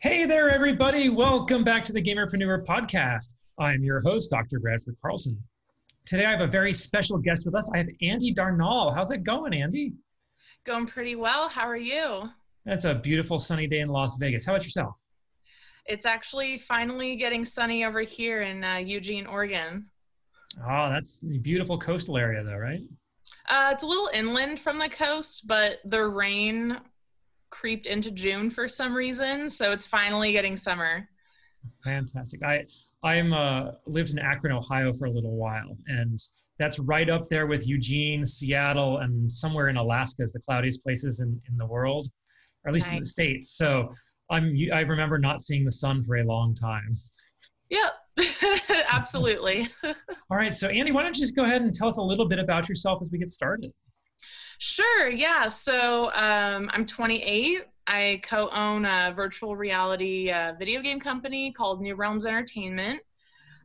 Hey 0.00 0.26
there, 0.26 0.48
everybody. 0.48 1.08
Welcome 1.08 1.64
back 1.64 1.82
to 1.86 1.92
the 1.92 2.00
Gamerpreneur 2.00 2.64
podcast. 2.64 3.34
I'm 3.58 3.82
your 3.82 4.00
host, 4.00 4.30
Dr. 4.30 4.60
Bradford 4.60 4.94
Carlson. 5.02 5.36
Today, 6.06 6.24
I 6.24 6.30
have 6.30 6.40
a 6.40 6.46
very 6.46 6.72
special 6.72 7.18
guest 7.18 7.44
with 7.44 7.56
us. 7.56 7.68
I 7.74 7.78
have 7.78 7.88
Andy 8.00 8.32
Darnall. 8.32 8.94
How's 8.94 9.10
it 9.10 9.24
going, 9.24 9.52
Andy? 9.52 9.94
Going 10.64 10.86
pretty 10.86 11.16
well. 11.16 11.48
How 11.48 11.68
are 11.68 11.76
you? 11.76 12.30
It's 12.64 12.84
a 12.84 12.94
beautiful 12.94 13.40
sunny 13.40 13.66
day 13.66 13.80
in 13.80 13.88
Las 13.88 14.18
Vegas. 14.18 14.46
How 14.46 14.52
about 14.52 14.62
yourself? 14.62 14.94
It's 15.84 16.06
actually 16.06 16.58
finally 16.58 17.16
getting 17.16 17.44
sunny 17.44 17.84
over 17.84 18.02
here 18.02 18.42
in 18.42 18.62
uh, 18.62 18.76
Eugene, 18.76 19.26
Oregon. 19.26 19.86
Oh, 20.64 20.90
that's 20.90 21.24
a 21.24 21.38
beautiful 21.38 21.76
coastal 21.76 22.16
area, 22.16 22.44
though, 22.44 22.58
right? 22.58 22.84
Uh, 23.48 23.70
it's 23.72 23.82
a 23.82 23.86
little 23.86 24.10
inland 24.14 24.60
from 24.60 24.78
the 24.78 24.90
coast, 24.90 25.48
but 25.48 25.78
the 25.86 26.04
rain 26.04 26.78
creeped 27.50 27.86
into 27.86 28.10
June 28.10 28.50
for 28.50 28.68
some 28.68 28.94
reason, 28.94 29.48
so 29.48 29.72
it's 29.72 29.86
finally 29.86 30.32
getting 30.32 30.56
summer. 30.56 31.08
Fantastic. 31.84 32.42
I 32.42 32.64
I'm 33.02 33.32
uh, 33.32 33.72
lived 33.86 34.10
in 34.10 34.18
Akron, 34.18 34.52
Ohio 34.52 34.92
for 34.92 35.06
a 35.06 35.10
little 35.10 35.36
while, 35.36 35.76
and 35.86 36.18
that's 36.58 36.78
right 36.78 37.08
up 37.08 37.28
there 37.28 37.46
with 37.46 37.68
Eugene, 37.68 38.24
Seattle, 38.26 38.98
and 38.98 39.30
somewhere 39.30 39.68
in 39.68 39.76
Alaska 39.76 40.24
is 40.24 40.32
the 40.32 40.40
cloudiest 40.40 40.82
places 40.82 41.20
in, 41.20 41.40
in 41.48 41.56
the 41.56 41.66
world, 41.66 42.08
or 42.64 42.70
at 42.70 42.74
least 42.74 42.88
nice. 42.88 42.94
in 42.94 42.98
the 43.00 43.06
states. 43.06 43.56
So 43.56 43.92
I'm 44.30 44.56
I 44.72 44.80
remember 44.80 45.18
not 45.18 45.40
seeing 45.40 45.64
the 45.64 45.72
sun 45.72 46.02
for 46.02 46.16
a 46.16 46.24
long 46.24 46.54
time. 46.54 46.90
Yep, 47.70 48.28
absolutely. 48.92 49.68
All 49.84 50.36
right, 50.36 50.52
so 50.52 50.68
Andy, 50.68 50.92
why 50.92 51.02
don't 51.02 51.16
you 51.16 51.22
just 51.22 51.36
go 51.36 51.44
ahead 51.44 51.62
and 51.62 51.74
tell 51.74 51.88
us 51.88 51.98
a 51.98 52.02
little 52.02 52.26
bit 52.26 52.38
about 52.38 52.68
yourself 52.68 53.00
as 53.02 53.10
we 53.12 53.18
get 53.18 53.30
started? 53.30 53.72
Sure, 54.58 55.08
yeah. 55.08 55.48
So 55.48 56.10
um, 56.12 56.68
I'm 56.72 56.84
28. 56.84 57.62
I 57.86 58.20
co 58.22 58.50
own 58.50 58.84
a 58.84 59.12
virtual 59.14 59.56
reality 59.56 60.30
uh, 60.30 60.54
video 60.58 60.82
game 60.82 61.00
company 61.00 61.52
called 61.52 61.80
NuRealms 61.80 62.26
Entertainment. 62.26 63.00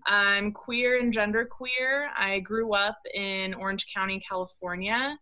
I'm 0.06 0.52
queer 0.52 1.00
and 1.00 1.14
genderqueer. 1.14 2.10
I 2.16 2.40
grew 2.40 2.74
up 2.74 2.98
in 3.14 3.54
Orange 3.54 3.92
County, 3.94 4.20
California 4.20 5.18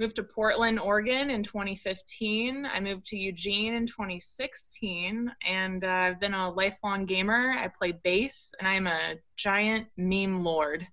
moved 0.00 0.16
to 0.16 0.22
Portland, 0.22 0.80
Oregon 0.80 1.28
in 1.28 1.42
2015. 1.42 2.66
I 2.66 2.80
moved 2.80 3.04
to 3.06 3.18
Eugene 3.18 3.74
in 3.74 3.86
2016, 3.86 5.30
and 5.46 5.84
uh, 5.84 5.88
I've 5.88 6.18
been 6.18 6.32
a 6.32 6.50
lifelong 6.50 7.04
gamer. 7.04 7.54
I 7.58 7.68
play 7.68 7.92
bass, 8.02 8.50
and 8.58 8.66
I'm 8.66 8.86
a 8.86 9.16
giant 9.36 9.88
meme 9.98 10.42
lord. 10.42 10.88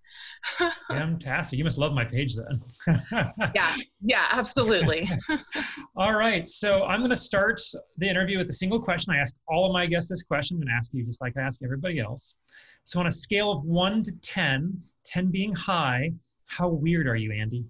Fantastic. 0.90 1.58
You 1.58 1.64
must 1.64 1.78
love 1.78 1.94
my 1.94 2.04
page 2.04 2.36
then. 2.36 3.02
yeah, 3.56 3.76
yeah, 4.02 4.26
absolutely. 4.32 5.10
all 5.96 6.14
right. 6.14 6.46
So 6.46 6.86
I'm 6.86 7.00
going 7.00 7.10
to 7.10 7.16
start 7.16 7.62
the 7.98 8.10
interview 8.10 8.38
with 8.38 8.50
a 8.50 8.54
single 8.54 8.82
question. 8.82 9.14
I 9.14 9.20
ask 9.20 9.38
all 9.48 9.68
of 9.68 9.72
my 9.72 9.86
guests 9.86 10.10
this 10.10 10.24
question. 10.24 10.58
I'm 10.58 10.62
going 10.62 10.68
to 10.68 10.74
ask 10.74 10.94
you 10.94 11.06
just 11.06 11.22
like 11.22 11.34
I 11.38 11.42
ask 11.42 11.64
everybody 11.64 12.00
else. 12.00 12.36
So 12.84 13.00
on 13.00 13.08
a 13.08 13.12
scale 13.12 13.52
of 13.52 13.64
one 13.64 14.04
to 14.04 14.12
10, 14.22 14.82
10 15.06 15.32
being 15.32 15.54
high, 15.54 16.12
how 16.46 16.68
weird 16.68 17.08
are 17.08 17.16
you, 17.16 17.32
Andy? 17.32 17.66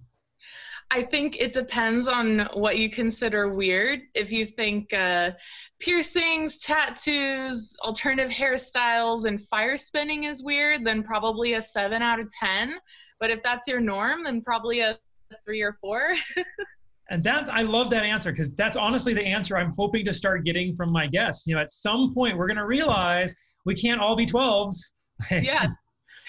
I 0.90 1.02
think 1.02 1.36
it 1.38 1.52
depends 1.52 2.08
on 2.08 2.48
what 2.54 2.78
you 2.78 2.90
consider 2.90 3.48
weird. 3.48 4.00
If 4.14 4.32
you 4.32 4.46
think 4.46 4.92
uh, 4.94 5.32
piercings, 5.80 6.58
tattoos, 6.58 7.76
alternative 7.82 8.30
hairstyles, 8.30 9.26
and 9.26 9.40
fire 9.40 9.76
spinning 9.76 10.24
is 10.24 10.42
weird, 10.42 10.86
then 10.86 11.02
probably 11.02 11.54
a 11.54 11.62
seven 11.62 12.00
out 12.00 12.20
of 12.20 12.28
10. 12.40 12.78
But 13.20 13.30
if 13.30 13.42
that's 13.42 13.66
your 13.66 13.80
norm, 13.80 14.24
then 14.24 14.40
probably 14.40 14.80
a 14.80 14.98
three 15.44 15.60
or 15.60 15.72
four. 15.72 16.14
and 17.10 17.22
that 17.22 17.50
I 17.50 17.62
love 17.62 17.90
that 17.90 18.04
answer 18.04 18.30
because 18.30 18.54
that's 18.54 18.76
honestly 18.76 19.12
the 19.12 19.26
answer 19.26 19.58
I'm 19.58 19.74
hoping 19.76 20.04
to 20.06 20.12
start 20.12 20.44
getting 20.44 20.74
from 20.74 20.90
my 20.90 21.06
guests. 21.06 21.46
You 21.46 21.54
know, 21.54 21.60
at 21.60 21.70
some 21.70 22.14
point 22.14 22.38
we're 22.38 22.46
going 22.46 22.56
to 22.56 22.66
realize 22.66 23.36
we 23.66 23.74
can't 23.74 24.00
all 24.00 24.16
be 24.16 24.24
12s. 24.24 24.92
yeah, 25.30 25.66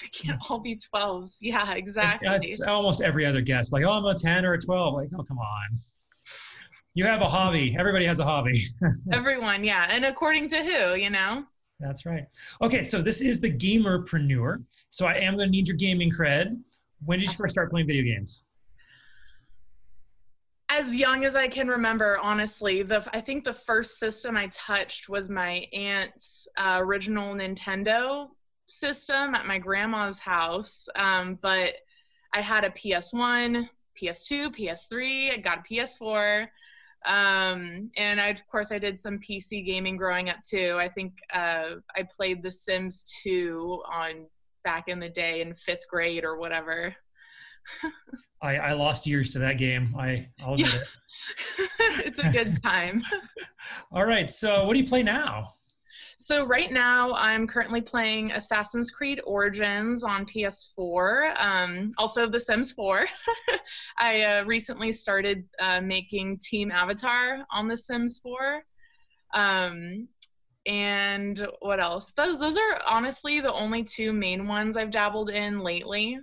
can't 0.12 0.40
all 0.50 0.60
be 0.60 0.76
12s. 0.76 1.38
Yeah, 1.42 1.74
exactly. 1.74 2.28
It's, 2.30 2.62
almost 2.62 3.02
every 3.02 3.26
other 3.26 3.42
guest. 3.42 3.74
Like, 3.74 3.84
oh, 3.86 3.92
I'm 3.92 4.06
a 4.06 4.14
10 4.14 4.46
or 4.46 4.54
a 4.54 4.60
12. 4.60 4.94
Like, 4.94 5.10
oh, 5.18 5.24
come 5.24 5.40
on. 5.40 5.78
You 6.94 7.06
have 7.06 7.22
a 7.22 7.28
hobby. 7.28 7.76
Everybody 7.80 8.06
has 8.06 8.20
a 8.20 8.26
hobby. 8.26 8.62
Everyone, 9.12 9.64
yeah. 9.64 9.88
And 9.90 10.06
according 10.06 10.50
to 10.50 10.58
who, 10.58 10.96
you 10.96 11.10
know? 11.10 11.44
That's 11.80 12.06
right. 12.06 12.26
Okay, 12.62 12.84
so 12.84 13.02
this 13.02 13.22
is 13.22 13.40
the 13.40 13.52
Gamerpreneur. 13.52 14.64
So 14.90 15.08
I 15.08 15.14
am 15.14 15.36
going 15.36 15.48
to 15.48 15.52
need 15.52 15.68
your 15.68 15.78
gaming 15.78 16.12
cred. 16.12 16.60
When 17.06 17.20
did 17.20 17.30
you 17.30 17.38
first 17.38 17.54
start 17.54 17.70
playing 17.72 17.88
video 17.88 18.04
games? 18.04 18.46
as 20.72 20.96
young 20.96 21.26
as 21.26 21.36
I 21.36 21.48
can 21.48 21.68
remember, 21.68 22.20
honestly, 22.22 22.84
the 22.84 23.04
I 23.12 23.22
think 23.22 23.44
the 23.44 23.54
first 23.54 23.98
system 23.98 24.38
I 24.38 24.50
touched 24.54 25.10
was 25.10 25.28
my 25.28 25.66
aunt's 25.74 26.48
uh, 26.58 26.78
original 26.80 27.34
Nintendo 27.34 28.30
system 28.70 29.36
at 29.36 29.46
my 29.46 29.58
grandma's 29.58 30.20
house, 30.20 30.88
um, 30.96 31.38
but 31.42 31.74
I 32.34 32.42
had 32.42 32.64
a 32.64 32.70
PS1, 32.70 33.68
PS2, 34.02 34.56
PS3. 34.56 35.34
I 35.34 35.38
got 35.38 35.60
a 35.60 35.74
PS4. 35.74 36.48
Um, 37.06 37.90
and 37.98 38.20
I, 38.20 38.28
of 38.28 38.46
course, 38.48 38.72
I 38.72 38.78
did 38.78 39.00
some 39.00 39.20
PC 39.20 39.66
gaming 39.66 39.98
growing 39.98 40.30
up 40.30 40.42
too. 40.48 40.78
I 40.80 40.90
think 40.90 41.20
uh, 41.34 41.76
I 41.96 42.04
played 42.04 42.44
The 42.44 42.52
Sims 42.52 43.14
2 43.24 43.84
on 43.92 44.26
back 44.64 44.90
in 44.90 45.00
the 45.00 45.10
day 45.10 45.42
in 45.42 45.54
fifth 45.54 45.88
grade 45.90 46.24
or 46.26 46.38
whatever. 46.38 46.96
I, 48.42 48.58
I 48.58 48.74
lost 48.74 49.06
years 49.06 49.30
to 49.32 49.40
that 49.40 49.58
game. 49.58 49.96
I, 49.98 50.30
I'll 50.42 50.54
admit 50.54 50.74
yeah. 50.74 51.66
it. 51.66 51.70
it's 52.06 52.20
a 52.20 52.30
good 52.30 52.62
time. 52.64 53.02
All 53.92 54.06
right. 54.06 54.32
So, 54.32 54.66
what 54.66 54.74
do 54.74 54.80
you 54.80 54.88
play 54.88 55.04
now? 55.04 55.54
So 56.22 56.46
right 56.46 56.70
now, 56.70 57.14
I'm 57.14 57.48
currently 57.48 57.80
playing 57.80 58.32
Assassin's 58.32 58.92
Creed 58.92 59.22
Origins 59.26 60.04
on 60.04 60.26
PS4. 60.26 61.34
Um, 61.40 61.92
also, 61.98 62.28
The 62.28 62.40
Sims 62.40 62.74
4. 62.74 63.06
I 63.98 64.22
uh, 64.24 64.44
recently 64.44 64.92
started 64.92 65.46
uh, 65.60 65.80
making 65.80 66.40
Team 66.40 66.72
Avatar 66.72 67.46
on 67.54 67.70
The 67.70 67.78
Sims 67.78 68.20
4. 68.20 68.62
Um, 69.34 70.10
and 70.66 71.48
what 71.62 71.80
else? 71.80 72.12
Those 72.12 72.38
those 72.38 72.58
are 72.58 72.82
honestly 72.86 73.40
the 73.40 73.54
only 73.54 73.84
two 73.84 74.12
main 74.12 74.46
ones 74.46 74.76
I've 74.76 74.92
dabbled 74.92 75.30
in 75.30 75.60
lately. 75.60 76.20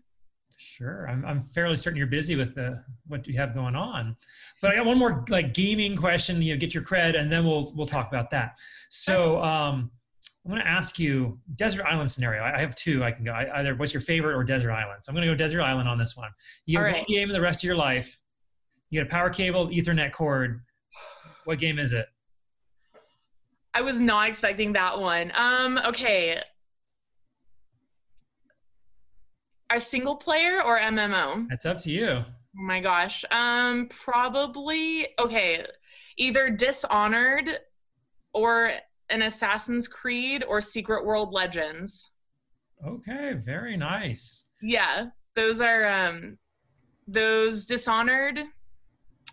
Sure, 0.58 1.06
I'm, 1.08 1.24
I'm 1.24 1.40
fairly 1.40 1.76
certain 1.76 1.98
you're 1.98 2.06
busy 2.06 2.34
with 2.34 2.54
the 2.54 2.82
what 3.06 3.22
do 3.22 3.30
you 3.30 3.38
have 3.38 3.54
going 3.54 3.76
on, 3.76 4.16
but 4.62 4.70
I 4.70 4.76
got 4.76 4.86
one 4.86 4.98
more 4.98 5.24
like 5.28 5.52
gaming 5.52 5.96
question. 5.96 6.40
You 6.40 6.54
know, 6.54 6.58
get 6.58 6.74
your 6.74 6.82
cred, 6.82 7.18
and 7.18 7.30
then 7.30 7.44
we'll 7.44 7.72
we'll 7.76 7.86
talk 7.86 8.08
about 8.08 8.30
that. 8.30 8.58
So 8.88 9.42
um, 9.42 9.90
I'm 10.46 10.50
going 10.50 10.62
to 10.62 10.68
ask 10.68 10.98
you 10.98 11.38
desert 11.56 11.84
island 11.86 12.10
scenario. 12.10 12.42
I 12.42 12.58
have 12.60 12.74
two. 12.76 13.02
I 13.02 13.10
can 13.10 13.24
go 13.24 13.34
either. 13.34 13.74
What's 13.74 13.92
your 13.92 14.00
favorite 14.00 14.34
or 14.34 14.44
desert 14.44 14.70
island? 14.70 15.02
So 15.02 15.10
I'm 15.10 15.16
going 15.16 15.26
to 15.26 15.32
go 15.32 15.36
desert 15.36 15.60
island 15.60 15.88
on 15.88 15.98
this 15.98 16.16
one. 16.16 16.30
You 16.66 16.78
have 16.78 16.86
right. 16.86 16.96
one 16.96 17.04
game 17.08 17.28
the 17.28 17.40
rest 17.40 17.64
of 17.64 17.66
your 17.66 17.76
life. 17.76 18.20
You 18.90 19.00
get 19.00 19.08
a 19.08 19.10
power 19.10 19.28
cable, 19.28 19.68
Ethernet 19.68 20.12
cord. 20.12 20.62
What 21.44 21.58
game 21.58 21.78
is 21.78 21.92
it? 21.92 22.06
I 23.74 23.82
was 23.82 24.00
not 24.00 24.28
expecting 24.28 24.72
that 24.74 24.98
one. 24.98 25.32
Um, 25.34 25.78
okay, 25.84 26.40
a 29.72 29.80
single 29.80 30.16
player 30.16 30.62
or 30.62 30.78
MMO? 30.78 31.46
That's 31.48 31.66
up 31.66 31.78
to 31.78 31.90
you. 31.90 32.08
Oh 32.08 32.62
my 32.62 32.80
gosh. 32.80 33.24
Um 33.30 33.88
probably 33.90 35.08
okay, 35.18 35.66
either 36.16 36.50
Dishonored 36.50 37.50
or 38.32 38.70
an 39.10 39.22
Assassin's 39.22 39.88
Creed 39.88 40.44
or 40.48 40.60
Secret 40.60 41.04
World 41.04 41.32
Legends. 41.32 42.12
Okay, 42.86 43.34
very 43.34 43.76
nice. 43.76 44.44
Yeah, 44.62 45.06
those 45.34 45.60
are 45.60 45.86
um 45.86 46.38
those 47.08 47.64
Dishonored 47.64 48.40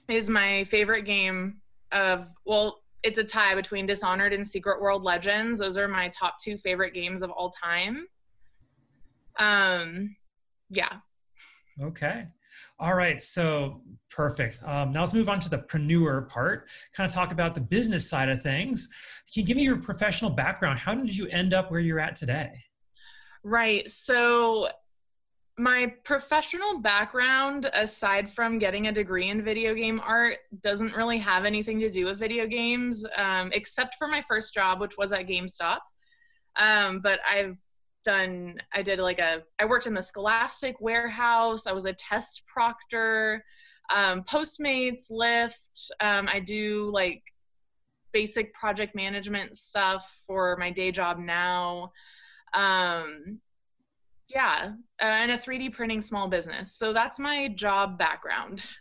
is 0.09 0.29
my 0.29 0.63
favorite 0.65 1.03
game 1.03 1.61
of 1.91 2.27
well, 2.45 2.81
it's 3.03 3.17
a 3.17 3.23
tie 3.23 3.55
between 3.55 3.85
Dishonored 3.85 4.33
and 4.33 4.45
Secret 4.45 4.81
World 4.81 5.03
Legends. 5.03 5.59
Those 5.59 5.77
are 5.77 5.87
my 5.87 6.09
top 6.09 6.35
two 6.41 6.57
favorite 6.57 6.93
games 6.93 7.21
of 7.21 7.31
all 7.31 7.49
time. 7.49 8.07
Um 9.37 10.15
yeah. 10.75 10.97
Okay. 11.81 12.27
All 12.79 12.93
right. 12.93 13.19
So 13.19 13.81
perfect. 14.11 14.61
Um, 14.65 14.91
now 14.91 15.01
let's 15.01 15.13
move 15.13 15.29
on 15.29 15.39
to 15.41 15.49
the 15.49 15.59
preneur 15.59 16.27
part. 16.29 16.69
Kind 16.95 17.09
of 17.09 17.13
talk 17.13 17.31
about 17.31 17.55
the 17.55 17.61
business 17.61 18.09
side 18.09 18.29
of 18.29 18.41
things. 18.41 18.89
Can 19.33 19.41
you 19.41 19.47
give 19.47 19.57
me 19.57 19.63
your 19.63 19.77
professional 19.77 20.31
background? 20.31 20.79
How 20.79 20.93
did 20.93 21.17
you 21.17 21.27
end 21.27 21.53
up 21.53 21.71
where 21.71 21.79
you're 21.79 21.99
at 21.99 22.15
today? 22.15 22.51
Right. 23.43 23.89
So 23.89 24.67
my 25.57 25.93
professional 26.03 26.79
background, 26.79 27.69
aside 27.73 28.29
from 28.29 28.57
getting 28.57 28.87
a 28.87 28.91
degree 28.91 29.29
in 29.29 29.43
video 29.43 29.73
game 29.73 30.01
art, 30.03 30.37
doesn't 30.61 30.95
really 30.95 31.17
have 31.19 31.45
anything 31.45 31.79
to 31.79 31.89
do 31.89 32.05
with 32.05 32.17
video 32.17 32.47
games, 32.47 33.05
um, 33.15 33.51
except 33.53 33.95
for 33.95 34.07
my 34.07 34.21
first 34.21 34.53
job, 34.53 34.79
which 34.79 34.97
was 34.97 35.13
at 35.13 35.27
GameStop. 35.27 35.79
Um, 36.55 37.01
but 37.01 37.19
I've 37.29 37.57
done 38.03 38.57
i 38.73 38.81
did 38.81 38.99
like 38.99 39.19
a 39.19 39.43
i 39.59 39.65
worked 39.65 39.87
in 39.87 39.93
the 39.93 40.01
scholastic 40.01 40.79
warehouse 40.79 41.67
i 41.67 41.71
was 41.71 41.85
a 41.85 41.93
test 41.93 42.43
proctor 42.47 43.43
um, 43.89 44.23
postmates 44.23 45.11
lyft 45.11 45.89
um, 45.99 46.27
i 46.31 46.39
do 46.39 46.89
like 46.93 47.23
basic 48.13 48.53
project 48.53 48.95
management 48.95 49.57
stuff 49.57 50.21
for 50.25 50.55
my 50.57 50.71
day 50.71 50.91
job 50.91 51.17
now. 51.19 51.91
Um, 52.53 53.39
yeah, 54.29 54.73
uh, 55.01 55.05
and 55.05 55.31
a 55.31 55.37
3D 55.37 55.73
printing 55.73 55.99
small 55.99 56.29
business. 56.29 56.75
So 56.75 56.93
that's 56.93 57.19
my 57.19 57.49
job 57.49 57.97
background. 57.97 58.65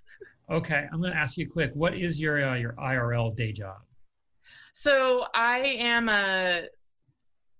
Okay, 0.50 0.86
I'm 0.92 1.00
going 1.00 1.12
to 1.12 1.18
ask 1.18 1.38
you 1.38 1.48
quick. 1.48 1.70
What 1.72 1.96
is 1.96 2.20
your 2.20 2.44
uh, 2.44 2.56
your 2.56 2.72
IRL 2.72 3.34
day 3.34 3.52
job? 3.52 3.76
So 4.74 5.24
I 5.34 5.58
am 5.60 6.08
a. 6.10 6.64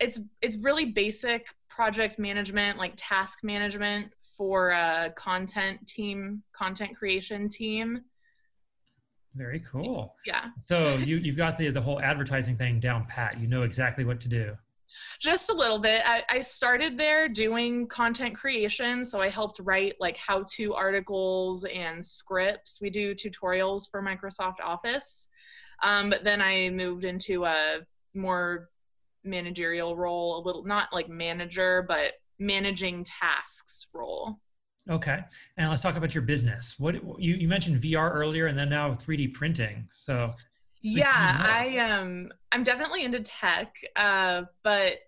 It's 0.03 0.21
it's 0.41 0.57
really 0.57 0.87
basic 0.87 1.47
project 1.69 2.19
management, 2.19 2.79
like 2.79 2.93
task 2.97 3.45
management 3.45 4.13
for 4.37 4.71
a 4.71 5.13
content 5.17 5.87
team, 5.87 6.43
content 6.53 6.97
creation 6.97 7.49
team. 7.49 8.03
Very 9.35 9.61
cool. 9.61 10.15
Yeah. 10.27 10.47
So 10.59 10.97
you 10.97 11.17
you've 11.17 11.37
got 11.37 11.57
the 11.57 11.71
the 11.71 11.81
whole 11.81 12.01
advertising 12.01 12.57
thing 12.57 12.81
down 12.81 13.07
pat. 13.07 13.41
You 13.41 13.47
know 13.47 13.63
exactly 13.63 14.05
what 14.05 14.21
to 14.21 14.29
do. 14.29 14.57
Just 15.21 15.51
a 15.51 15.55
little 15.55 15.79
bit. 15.79 16.03
I, 16.05 16.23
I 16.29 16.41
started 16.41 16.99
there 16.99 17.29
doing 17.29 17.87
content 17.87 18.35
creation, 18.35 19.05
so 19.05 19.21
I 19.21 19.29
helped 19.29 19.61
write 19.61 19.95
like 20.01 20.17
how-to 20.17 20.75
articles 20.75 21.65
and 21.65 22.05
scripts. 22.05 22.81
We 22.81 22.91
do 22.91 23.15
tutorials 23.15 23.89
for 23.91 24.03
Microsoft 24.03 24.61
Office, 24.63 25.29
um, 25.83 26.11
but 26.11 26.25
then 26.25 26.43
I 26.43 26.71
moved 26.71 27.05
into 27.05 27.45
a 27.45 27.81
more 28.15 28.69
managerial 29.25 29.97
role, 29.97 30.39
a 30.39 30.43
little 30.45 30.65
not 30.65 30.93
like 30.93 31.09
manager, 31.09 31.85
but 31.87 32.15
managing 32.39 33.05
tasks 33.05 33.89
role. 33.93 34.39
Okay, 34.91 35.21
and 35.57 35.71
let's 35.71 35.83
talk 35.83 35.97
about 35.97 36.15
your 36.15 36.25
business. 36.25 36.79
What 36.79 36.95
you, 37.21 37.35
you 37.35 37.49
mentioned 37.49 37.81
VR 37.81 38.13
earlier, 38.13 38.47
and 38.47 38.59
then 38.59 38.69
now 38.69 38.91
3D 38.93 39.33
printing. 39.33 39.87
So 39.91 40.35
yeah, 40.83 41.37
I 41.41 41.79
um 41.79 42.33
I'm 42.51 42.65
definitely 42.65 43.05
into 43.05 43.21
tech, 43.21 43.77
uh, 43.95 44.43
but 44.65 44.99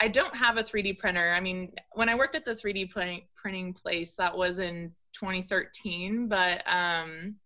I 0.00 0.08
don't 0.08 0.34
have 0.34 0.56
a 0.56 0.62
3D 0.62 0.98
printer. 0.98 1.32
I 1.32 1.40
mean, 1.40 1.72
when 1.92 2.08
I 2.08 2.14
worked 2.14 2.34
at 2.34 2.44
the 2.44 2.54
3D 2.54 2.90
printing 2.90 3.22
printing 3.36 3.72
place, 3.72 4.16
that 4.16 4.36
was 4.36 4.58
in 4.58 4.92
2013, 5.12 6.26
but 6.26 6.62
um, 6.66 7.36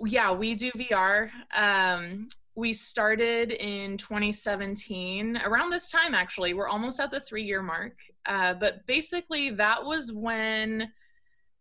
yeah, 0.00 0.32
we 0.32 0.54
do 0.54 0.70
VR. 0.72 1.30
Um, 1.54 2.28
we 2.56 2.72
started 2.72 3.50
in 3.52 3.98
2017 3.98 5.36
around 5.44 5.70
this 5.70 5.90
time 5.90 6.14
actually. 6.14 6.54
We're 6.54 6.68
almost 6.68 6.98
at 6.98 7.10
the 7.10 7.20
three 7.20 7.44
year 7.44 7.62
mark. 7.62 7.98
Uh, 8.24 8.54
but 8.54 8.84
basically 8.86 9.50
that 9.50 9.84
was 9.84 10.12
when 10.12 10.90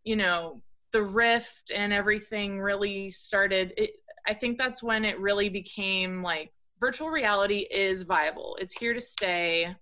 you 0.03 0.15
know 0.15 0.61
the 0.93 1.03
rift 1.03 1.71
and 1.75 1.91
everything 1.91 2.59
really 2.59 3.11
started. 3.11 3.73
It, 3.77 3.91
i 4.27 4.33
think 4.33 4.57
that's 4.57 4.81
when 4.81 5.05
it 5.05 5.19
really 5.19 5.49
became 5.49 6.23
like 6.23 6.51
virtual 6.79 7.09
reality 7.09 7.67
is 7.69 8.03
viable. 8.03 8.57
It's 8.59 8.73
here 8.73 8.93
to 8.93 9.01
stay. 9.01 9.75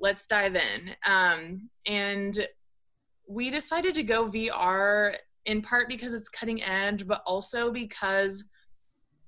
Let's 0.00 0.26
dive 0.26 0.56
in. 0.56 0.96
Um, 1.04 1.68
and 1.86 2.48
we 3.28 3.50
decided 3.50 3.94
to 3.94 4.02
go 4.02 4.30
vr 4.30 5.14
in 5.44 5.60
part 5.60 5.88
because 5.88 6.14
it's 6.14 6.30
cutting 6.30 6.62
edge 6.62 7.06
but 7.06 7.22
also 7.26 7.70
because 7.70 8.44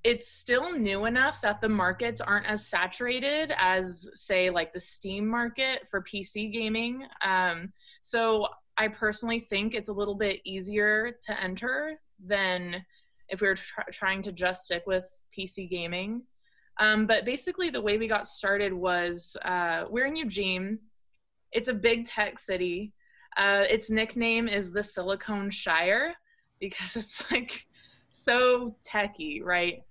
it's 0.03 0.27
still 0.27 0.71
new 0.73 1.05
enough 1.05 1.41
that 1.41 1.61
the 1.61 1.69
markets 1.69 2.21
aren't 2.21 2.47
as 2.47 2.67
saturated 2.67 3.53
as 3.57 4.09
say 4.15 4.49
like 4.49 4.73
the 4.73 4.79
steam 4.79 5.27
market 5.27 5.87
for 5.87 6.01
pc 6.01 6.51
gaming. 6.51 7.05
Um, 7.21 7.71
so 8.01 8.47
i 8.77 8.87
personally 8.87 9.39
think 9.39 9.75
it's 9.75 9.89
a 9.89 9.93
little 9.93 10.15
bit 10.15 10.39
easier 10.43 11.11
to 11.25 11.43
enter 11.43 11.99
than 12.25 12.83
if 13.29 13.41
we 13.41 13.47
were 13.47 13.55
tr- 13.55 13.81
trying 13.91 14.21
to 14.23 14.31
just 14.31 14.65
stick 14.65 14.83
with 14.87 15.05
pc 15.37 15.69
gaming. 15.69 16.23
Um, 16.77 17.05
but 17.05 17.25
basically 17.25 17.69
the 17.69 17.81
way 17.81 17.97
we 17.97 18.07
got 18.07 18.27
started 18.27 18.73
was 18.73 19.37
uh, 19.43 19.85
we're 19.89 20.05
in 20.05 20.15
eugene. 20.15 20.79
It's 21.51 21.67
a 21.67 21.73
big 21.73 22.05
tech 22.05 22.39
city. 22.39 22.93
Uh, 23.37 23.65
its 23.69 23.91
nickname 23.91 24.47
is 24.47 24.71
the 24.71 24.83
silicon 24.83 25.49
shire 25.49 26.15
because 26.59 26.95
it's 26.95 27.29
like 27.29 27.65
so 28.09 28.75
techy 28.83 29.41
right 29.41 29.83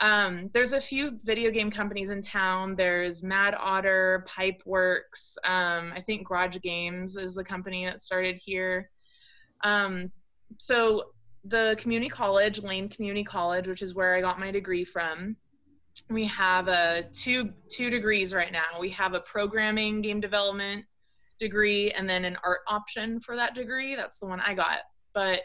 um, 0.00 0.50
there's 0.52 0.72
a 0.72 0.80
few 0.80 1.18
video 1.24 1.50
game 1.50 1.70
companies 1.70 2.10
in 2.10 2.22
town. 2.22 2.76
There's 2.76 3.22
Mad 3.22 3.54
Otter, 3.58 4.24
Pipeworks. 4.28 5.36
Um, 5.44 5.92
I 5.94 6.02
think 6.04 6.28
Garage 6.28 6.58
Games 6.62 7.16
is 7.16 7.34
the 7.34 7.44
company 7.44 7.84
that 7.86 8.00
started 8.00 8.38
here. 8.42 8.90
Um, 9.64 10.12
so 10.58 11.10
the 11.44 11.76
community 11.78 12.08
college, 12.08 12.62
Lane 12.62 12.88
Community 12.88 13.24
College, 13.24 13.66
which 13.66 13.82
is 13.82 13.94
where 13.94 14.14
I 14.14 14.20
got 14.20 14.38
my 14.38 14.50
degree 14.50 14.84
from, 14.84 15.36
we 16.10 16.24
have 16.26 16.68
a 16.68 17.04
two 17.12 17.50
two 17.68 17.90
degrees 17.90 18.32
right 18.32 18.52
now. 18.52 18.80
We 18.80 18.90
have 18.90 19.14
a 19.14 19.20
programming 19.20 20.00
game 20.00 20.20
development 20.20 20.86
degree 21.40 21.90
and 21.90 22.08
then 22.08 22.24
an 22.24 22.36
art 22.44 22.60
option 22.68 23.20
for 23.20 23.36
that 23.36 23.54
degree. 23.54 23.96
That's 23.96 24.18
the 24.18 24.26
one 24.26 24.40
I 24.40 24.54
got. 24.54 24.78
But 25.12 25.40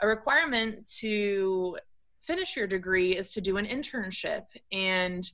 a 0.00 0.06
requirement 0.06 0.88
to 1.00 1.76
finish 2.28 2.56
your 2.56 2.66
degree 2.66 3.16
is 3.16 3.32
to 3.32 3.40
do 3.40 3.56
an 3.56 3.66
internship. 3.66 4.44
And 4.70 5.28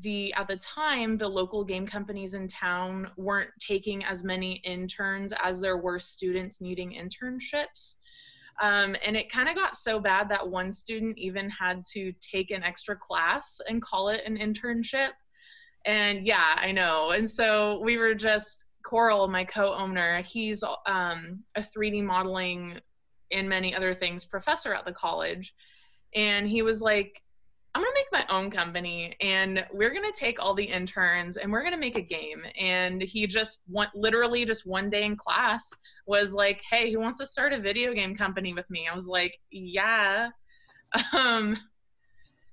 the 0.00 0.34
at 0.34 0.46
the 0.46 0.56
time 0.56 1.16
the 1.16 1.26
local 1.26 1.64
game 1.64 1.86
companies 1.86 2.34
in 2.34 2.46
town 2.46 3.10
weren't 3.16 3.50
taking 3.58 4.04
as 4.04 4.24
many 4.24 4.56
interns 4.64 5.32
as 5.42 5.58
there 5.58 5.78
were 5.78 5.98
students 5.98 6.60
needing 6.60 6.90
internships. 6.90 7.96
Um, 8.60 8.94
and 9.04 9.16
it 9.16 9.32
kind 9.32 9.48
of 9.48 9.54
got 9.54 9.74
so 9.74 9.98
bad 9.98 10.28
that 10.28 10.46
one 10.46 10.70
student 10.70 11.16
even 11.16 11.48
had 11.48 11.82
to 11.92 12.12
take 12.20 12.50
an 12.50 12.62
extra 12.62 12.94
class 12.94 13.60
and 13.66 13.80
call 13.80 14.10
it 14.10 14.20
an 14.26 14.36
internship. 14.36 15.12
And 15.86 16.26
yeah 16.26 16.56
i 16.56 16.72
know. 16.72 17.12
And 17.12 17.28
so 17.28 17.80
we 17.82 17.96
were 17.96 18.14
just 18.14 18.66
coral 18.84 19.28
my 19.28 19.44
co-owner 19.44 20.20
he's 20.20 20.62
um, 20.84 21.42
a 21.56 21.62
3d 21.62 22.04
modeling 22.04 22.78
and 23.32 23.48
many 23.48 23.74
other 23.74 23.94
things 23.94 24.26
professor 24.26 24.74
at 24.74 24.84
the 24.84 24.92
college 24.92 25.54
and 26.14 26.48
he 26.48 26.62
was 26.62 26.80
like 26.80 27.22
I'm 27.74 27.82
gonna 27.82 27.92
make 27.94 28.06
my 28.12 28.24
own 28.34 28.50
company 28.52 29.16
and 29.20 29.66
we're 29.72 29.92
gonna 29.92 30.12
take 30.12 30.40
all 30.40 30.54
the 30.54 30.64
interns 30.64 31.38
and 31.38 31.50
we're 31.50 31.64
gonna 31.64 31.76
make 31.76 31.98
a 31.98 32.02
game. 32.02 32.44
And 32.58 33.02
he 33.02 33.26
just 33.26 33.64
went 33.68 33.90
literally 33.96 34.44
just 34.44 34.64
one 34.64 34.90
day 34.90 35.02
in 35.02 35.16
class 35.16 35.72
was 36.06 36.34
like, 36.34 36.62
Hey, 36.70 36.92
who 36.92 37.00
wants 37.00 37.18
to 37.18 37.26
start 37.26 37.52
a 37.52 37.58
video 37.58 37.92
game 37.92 38.14
company 38.14 38.54
with 38.54 38.70
me? 38.70 38.86
I 38.90 38.94
was 38.94 39.08
like, 39.08 39.38
Yeah. 39.50 40.30
Um 41.12 41.56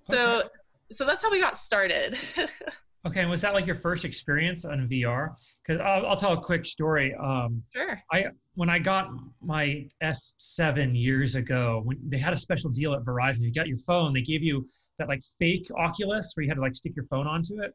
so 0.01 0.39
okay. 0.39 0.47
so 0.91 1.05
that's 1.05 1.21
how 1.21 1.29
we 1.29 1.39
got 1.39 1.55
started. 1.55 2.17
okay, 3.07 3.21
and 3.21 3.29
was 3.29 3.41
that 3.41 3.53
like 3.53 3.67
your 3.67 3.75
first 3.75 4.03
experience 4.03 4.65
on 4.65 4.87
VR? 4.89 5.35
Because 5.61 5.79
I'll, 5.79 6.07
I'll, 6.07 6.15
tell 6.15 6.33
a 6.33 6.41
quick 6.41 6.65
story. 6.65 7.13
Um, 7.21 7.61
sure. 7.71 8.01
I 8.11 8.25
when 8.61 8.69
I 8.69 8.77
got 8.77 9.09
my 9.41 9.87
S7 10.03 10.91
years 10.93 11.33
ago, 11.33 11.81
when 11.83 11.97
they 12.07 12.19
had 12.19 12.31
a 12.31 12.37
special 12.37 12.69
deal 12.69 12.93
at 12.93 13.03
Verizon, 13.03 13.39
you 13.39 13.51
got 13.51 13.67
your 13.67 13.79
phone, 13.87 14.13
they 14.13 14.21
gave 14.21 14.43
you 14.43 14.67
that 14.99 15.07
like 15.07 15.23
fake 15.39 15.65
Oculus 15.75 16.33
where 16.35 16.43
you 16.43 16.49
had 16.51 16.57
to 16.57 16.61
like 16.61 16.75
stick 16.75 16.95
your 16.95 17.05
phone 17.05 17.25
onto 17.25 17.59
it. 17.63 17.73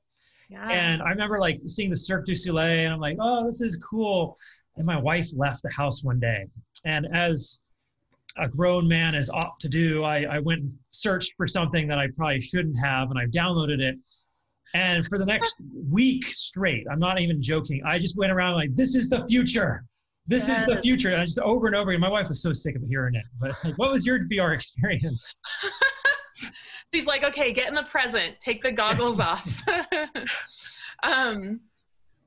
Yeah. 0.49 0.65
And 0.71 1.03
I 1.03 1.11
remember 1.11 1.41
like 1.41 1.59
seeing 1.67 1.91
the 1.91 1.97
Cirque 1.97 2.25
du 2.25 2.37
Soleil, 2.37 2.85
and 2.85 2.93
I'm 2.93 3.01
like, 3.01 3.17
oh, 3.21 3.45
this 3.45 3.61
is 3.61 3.83
cool. 3.85 4.37
And 4.77 4.87
my 4.87 4.97
wife 4.97 5.27
left 5.37 5.65
the 5.65 5.73
house 5.73 6.05
one 6.05 6.21
day, 6.21 6.47
and 6.85 7.09
as 7.13 7.65
a 8.39 8.47
grown 8.47 8.87
man 8.87 9.17
is 9.17 9.29
ought 9.29 9.59
to 9.59 9.69
do, 9.69 10.05
I, 10.05 10.37
I 10.37 10.39
went 10.39 10.61
and 10.61 10.73
searched 10.93 11.35
for 11.37 11.49
something 11.49 11.89
that 11.89 11.99
I 11.99 12.07
probably 12.15 12.41
shouldn't 12.41 12.79
have, 12.79 13.11
and 13.11 13.19
I 13.19 13.27
downloaded 13.27 13.81
it. 13.81 13.97
And 14.73 15.05
for 15.09 15.19
the 15.19 15.27
next 15.27 15.57
week 15.91 16.23
straight, 16.27 16.87
I'm 16.89 17.01
not 17.01 17.21
even 17.21 17.43
joking, 17.43 17.83
I 17.85 17.99
just 17.99 18.17
went 18.17 18.31
around 18.31 18.55
like, 18.55 18.77
this 18.77 18.95
is 18.95 19.11
the 19.11 19.27
future 19.27 19.85
this 20.27 20.49
yes. 20.49 20.61
is 20.61 20.75
the 20.75 20.83
future. 20.83 21.13
And 21.13 21.21
I 21.21 21.25
just 21.25 21.41
over 21.41 21.67
and 21.67 21.77
over 21.77 21.91
again. 21.91 22.01
My 22.01 22.11
wife 22.11 22.29
was 22.29 22.43
so 22.43 22.53
sick 22.53 22.77
of 22.77 22.83
hearing 22.89 23.15
it. 23.15 23.25
But 23.41 23.53
like, 23.65 23.79
what 23.79 23.91
was 23.91 24.07
your 24.07 24.19
VR 24.21 24.55
experience? 24.55 25.39
She's 26.95 27.07
like, 27.07 27.25
okay, 27.25 27.53
get 27.53 27.69
in 27.69 27.75
the 27.75 27.85
present. 27.85 28.39
Take 28.41 28.63
the 28.63 28.73
goggles 28.73 29.21
off. 29.21 29.63
um, 31.03 31.61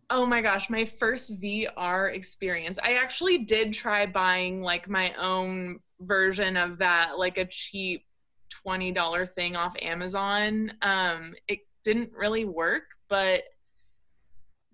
oh 0.09 0.25
my 0.25 0.41
gosh, 0.41 0.69
my 0.69 0.85
first 0.85 1.41
VR 1.41 2.13
experience. 2.13 2.79
I 2.81 2.93
actually 2.93 3.39
did 3.39 3.73
try 3.73 4.05
buying 4.05 4.61
like 4.61 4.89
my 4.89 5.13
own 5.15 5.79
version 6.01 6.57
of 6.57 6.77
that, 6.77 7.17
like 7.17 7.37
a 7.37 7.45
cheap 7.45 8.05
twenty 8.49 8.91
dollar 8.91 9.25
thing 9.25 9.55
off 9.55 9.75
Amazon. 9.81 10.73
Um, 10.81 11.35
it 11.47 11.59
didn't 11.83 12.11
really 12.13 12.45
work, 12.45 12.83
but 13.09 13.43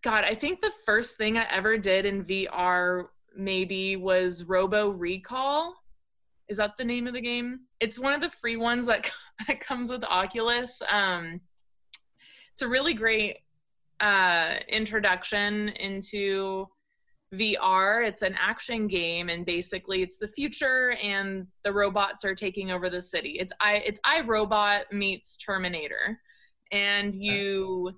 God, 0.01 0.23
I 0.23 0.35
think 0.35 0.61
the 0.61 0.71
first 0.85 1.17
thing 1.17 1.37
I 1.37 1.47
ever 1.49 1.77
did 1.77 2.05
in 2.05 2.23
VR 2.23 3.07
maybe 3.35 3.95
was 3.95 4.43
Robo 4.45 4.89
Recall. 4.89 5.75
Is 6.47 6.57
that 6.57 6.77
the 6.77 6.83
name 6.83 7.07
of 7.07 7.13
the 7.13 7.21
game? 7.21 7.61
It's 7.79 7.99
one 7.99 8.13
of 8.13 8.21
the 8.21 8.29
free 8.29 8.57
ones 8.57 8.85
that, 8.85 9.09
that 9.47 9.59
comes 9.59 9.89
with 9.89 10.03
Oculus. 10.03 10.81
Um, 10.87 11.41
it's 12.51 12.61
a 12.61 12.67
really 12.67 12.93
great 12.93 13.39
uh, 13.99 14.55
introduction 14.69 15.69
into 15.69 16.67
VR. 17.33 18.07
It's 18.07 18.21
an 18.21 18.35
action 18.39 18.87
game, 18.87 19.29
and 19.29 19.45
basically, 19.45 20.03
it's 20.03 20.17
the 20.17 20.27
future, 20.27 20.91
and 21.01 21.47
the 21.63 21.73
robots 21.73 22.23
are 22.23 22.35
taking 22.35 22.71
over 22.71 22.89
the 22.89 23.01
city. 23.01 23.37
It's 23.39 23.53
I 23.59 23.77
it's 23.77 23.99
iRobot 24.05 24.91
meets 24.91 25.37
Terminator, 25.37 26.19
and 26.71 27.13
you. 27.15 27.93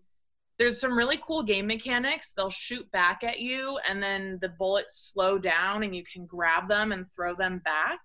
There's 0.58 0.80
some 0.80 0.98
really 0.98 1.20
cool 1.26 1.44
game 1.44 1.68
mechanics. 1.68 2.32
They'll 2.32 2.50
shoot 2.50 2.90
back 2.92 3.24
at 3.24 3.40
you, 3.40 3.78
and 3.88 4.02
then 4.02 4.40
the 4.42 4.50
bullets 4.50 5.12
slow 5.14 5.38
down, 5.38 5.84
and 5.84 5.96
you 5.96 6.04
can 6.04 6.26
grab 6.26 6.68
them 6.68 6.92
and 6.92 7.06
throw 7.12 7.36
them 7.36 7.62
back. 7.64 8.00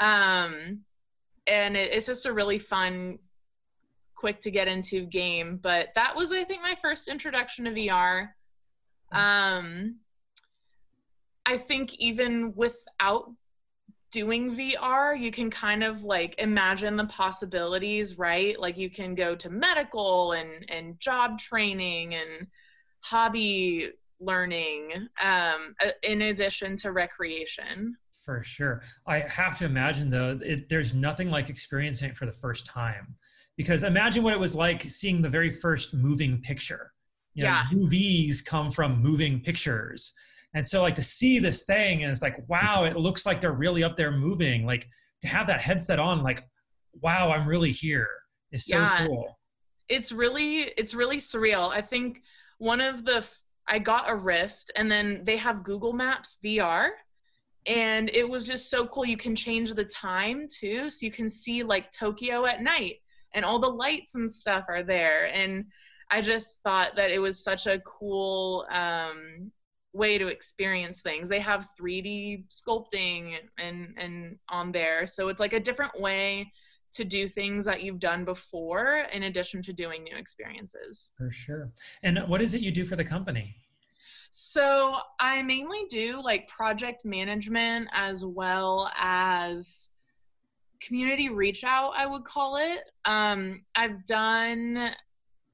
Um, 0.00 0.80
and 1.46 1.76
it, 1.76 1.92
it's 1.92 2.06
just 2.06 2.26
a 2.26 2.32
really 2.32 2.58
fun, 2.58 3.18
quick 4.16 4.40
to 4.40 4.50
get 4.50 4.66
into 4.66 5.06
game. 5.06 5.58
But 5.62 5.88
that 5.94 6.16
was, 6.16 6.32
I 6.32 6.44
think, 6.44 6.62
my 6.62 6.74
first 6.74 7.08
introduction 7.08 7.64
to 7.66 7.70
VR. 7.70 8.28
Um, 9.12 9.96
I 11.46 11.56
think 11.56 11.94
even 11.94 12.52
without 12.54 13.30
doing 14.10 14.50
VR, 14.54 15.14
you 15.14 15.30
can 15.30 15.50
kind 15.50 15.82
of 15.84 16.02
like 16.02 16.34
imagine 16.38 16.96
the 16.96 17.06
possibilities, 17.06 18.18
right? 18.18 18.58
Like 18.58 18.78
you 18.78 18.90
can 18.90 19.14
go 19.14 19.34
to 19.36 19.50
medical 19.50 20.32
and 20.32 20.64
and 20.68 20.98
job 21.00 21.38
training 21.38 22.14
and 22.14 22.46
hobby 23.00 23.90
learning 24.20 24.92
um, 25.22 25.74
in 26.02 26.22
addition 26.22 26.76
to 26.76 26.92
recreation. 26.92 27.96
For 28.24 28.42
sure. 28.42 28.82
I 29.06 29.20
have 29.20 29.56
to 29.58 29.64
imagine 29.64 30.10
though, 30.10 30.38
it, 30.42 30.68
there's 30.68 30.94
nothing 30.94 31.30
like 31.30 31.48
experiencing 31.48 32.10
it 32.10 32.16
for 32.16 32.26
the 32.26 32.32
first 32.32 32.66
time. 32.66 33.14
Because 33.56 33.82
imagine 33.84 34.22
what 34.22 34.34
it 34.34 34.40
was 34.40 34.54
like 34.54 34.82
seeing 34.82 35.22
the 35.22 35.28
very 35.28 35.50
first 35.50 35.94
moving 35.94 36.40
picture. 36.40 36.92
You 37.34 37.44
know, 37.44 37.50
Yeah. 37.50 37.64
movies 37.72 38.42
come 38.42 38.70
from 38.70 39.00
moving 39.02 39.40
pictures. 39.40 40.12
And 40.54 40.66
so 40.66 40.82
like 40.82 40.94
to 40.96 41.02
see 41.02 41.38
this 41.38 41.64
thing 41.66 42.02
and 42.02 42.10
it's 42.10 42.22
like, 42.22 42.36
wow, 42.48 42.84
it 42.84 42.96
looks 42.96 43.26
like 43.26 43.40
they're 43.40 43.52
really 43.52 43.84
up 43.84 43.96
there 43.96 44.10
moving. 44.10 44.64
Like 44.64 44.86
to 45.22 45.28
have 45.28 45.46
that 45.48 45.60
headset 45.60 45.98
on, 45.98 46.22
like, 46.22 46.42
wow, 47.00 47.30
I'm 47.30 47.46
really 47.46 47.70
here 47.70 48.08
is 48.50 48.64
so 48.66 48.78
Yeah. 48.78 49.06
cool. 49.06 49.36
it's 49.88 50.10
really 50.12 50.62
it's 50.76 50.94
really 50.94 51.16
surreal 51.18 51.70
i 51.70 51.80
think 51.82 52.22
one 52.58 52.80
of 52.80 53.04
the 53.04 53.26
i 53.68 53.78
got 53.78 54.08
a 54.10 54.14
rift 54.14 54.70
and 54.76 54.90
then 54.90 55.22
they 55.24 55.36
have 55.36 55.62
google 55.64 55.92
maps 55.92 56.38
vr 56.44 56.90
and 57.66 58.08
it 58.10 58.28
was 58.28 58.44
just 58.46 58.70
so 58.70 58.86
cool 58.86 59.04
you 59.04 59.16
can 59.16 59.34
change 59.36 59.72
the 59.74 59.84
time 59.84 60.46
too 60.48 60.88
so 60.90 61.04
you 61.06 61.12
can 61.12 61.28
see 61.28 61.62
like 61.62 61.90
tokyo 61.92 62.46
at 62.46 62.62
night 62.62 62.96
and 63.34 63.44
all 63.44 63.58
the 63.58 63.66
lights 63.68 64.14
and 64.14 64.30
stuff 64.30 64.64
are 64.68 64.82
there 64.82 65.26
and 65.34 65.64
i 66.10 66.20
just 66.20 66.62
thought 66.62 66.94
that 66.96 67.10
it 67.10 67.18
was 67.18 67.42
such 67.44 67.66
a 67.66 67.80
cool 67.80 68.66
um, 68.70 69.50
way 69.98 70.16
to 70.16 70.28
experience 70.28 71.02
things 71.02 71.28
they 71.28 71.40
have 71.40 71.68
3d 71.80 72.44
sculpting 72.48 73.34
and 73.58 73.94
and 73.98 74.38
on 74.48 74.72
there 74.72 75.06
so 75.06 75.28
it's 75.28 75.40
like 75.40 75.52
a 75.52 75.60
different 75.60 76.00
way 76.00 76.50
to 76.92 77.04
do 77.04 77.28
things 77.28 77.64
that 77.64 77.82
you've 77.82 78.00
done 78.00 78.24
before 78.24 79.06
in 79.12 79.24
addition 79.24 79.62
to 79.62 79.72
doing 79.72 80.02
new 80.02 80.16
experiences. 80.16 81.12
For 81.16 81.30
sure. 81.30 81.70
And 82.02 82.18
what 82.26 82.40
is 82.40 82.54
it 82.54 82.60
you 82.60 82.70
do 82.70 82.84
for 82.84 82.96
the 82.96 83.04
company? 83.04 83.54
So 84.30 84.96
I 85.20 85.42
mainly 85.42 85.86
do 85.88 86.22
like 86.22 86.48
project 86.48 87.04
management 87.04 87.88
as 87.92 88.24
well 88.24 88.90
as 88.98 89.90
community 90.80 91.28
reach 91.28 91.64
out, 91.64 91.92
I 91.96 92.06
would 92.06 92.24
call 92.24 92.56
it. 92.56 92.80
Um, 93.04 93.64
I've 93.74 94.04
done 94.06 94.90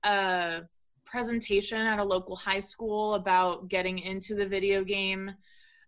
a 0.04 0.62
presentation 1.04 1.80
at 1.80 1.98
a 1.98 2.04
local 2.04 2.36
high 2.36 2.60
school 2.60 3.14
about 3.14 3.68
getting 3.68 3.98
into 3.98 4.34
the 4.34 4.46
video 4.46 4.84
game 4.84 5.32